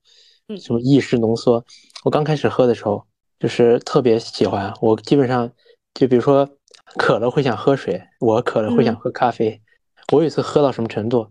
[0.48, 1.64] 嗯什么意式浓缩。
[2.04, 3.06] 我刚开始喝的时候，
[3.40, 5.52] 就是特别喜欢，我基本上
[5.94, 6.50] 就比如说
[6.98, 9.62] 渴了会想喝水，我渴了会想嗯喝咖啡。
[10.12, 11.28] 我有一次喝到什么程度，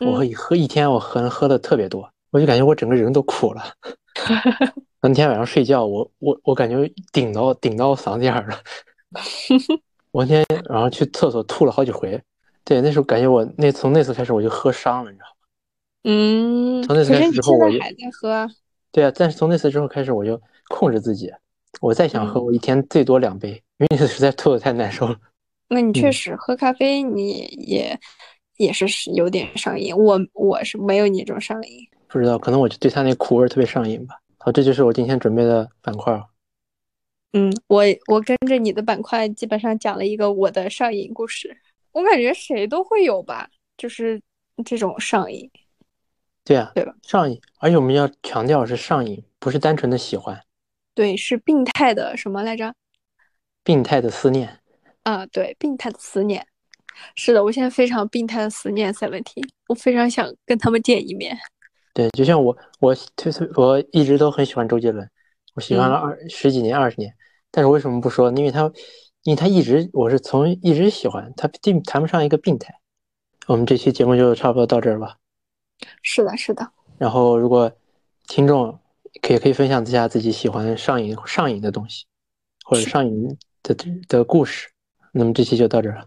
[0.00, 3.62] 我喝一天，我喝能喝的特别多，我就感觉我整个人都苦了。
[5.08, 8.58] 那天晚上睡觉，我我我感觉顶到顶到嗓子眼儿了。
[10.12, 12.20] 我那天晚上去厕所吐了好几回。
[12.64, 15.36] 对，那时候感觉我那从那次开始我就喝伤了，你知道吗？
[16.04, 18.48] 嗯，从那次开始之后我就还在喝啊？
[18.90, 21.30] 对啊，但是从那次之后开始我就控制自己，
[21.80, 25.16] 我再想喝，嗯我一天最多两杯，因为那次实在吐的太难受了。
[25.68, 27.98] 那你确嗯实喝咖啡，你也
[28.56, 29.94] 也是是有点上瘾。
[29.96, 31.88] 我我是没有你这种上瘾。
[32.08, 34.14] 不知道，可能我就对他那苦味儿特别上瘾吧。
[34.46, 36.24] 好，这就是我今天准备的板块儿。
[37.32, 41.60] 嗯，我我跟着你的板块基本上讲了一个我的上瘾故事。
[41.90, 44.22] 我感觉谁都会有吧，就是
[44.64, 45.50] 这种上瘾。
[46.44, 50.40] 对啊，对吧上瘾，而且我们要强调是上瘾，不是单纯的喜欢，
[50.94, 52.72] 对，是病态的什么来着？
[53.64, 54.60] 病态的思念。
[55.02, 56.46] 啊，对，病态的思念。
[57.16, 61.36] 是的，我现在非常病态的思念 Seventeen，我非常想跟他们见一面。
[61.96, 65.08] 对，就像我，我推推，我一直都很喜欢周杰伦，
[65.54, 67.10] 我喜欢了二、十几年、二十年，
[67.50, 68.38] 但是为什么不说呢？
[68.38, 68.70] 因为他，
[69.22, 72.74] 因为他一直，我是从一直喜欢他，并谈不上一个病态。
[73.46, 75.16] 我们这期节目就差不多到这儿吧。
[76.02, 77.72] 是的，是的，然后，如果
[78.28, 78.78] 听众
[79.22, 82.04] 可以可以分享一下自己喜欢上瘾上瘾的东西，
[82.66, 83.74] 或者上瘾的
[84.06, 84.68] 的故事，
[85.12, 86.06] 那么这期就到这儿了。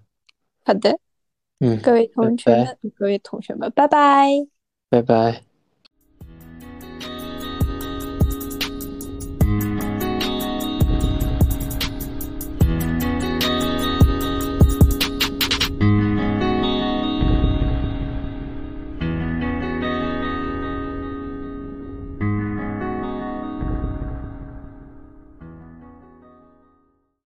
[0.63, 0.99] 好的，
[1.61, 4.27] 嗯，各位同学拜们，各位同学们，拜拜。
[4.91, 5.48] 拜拜。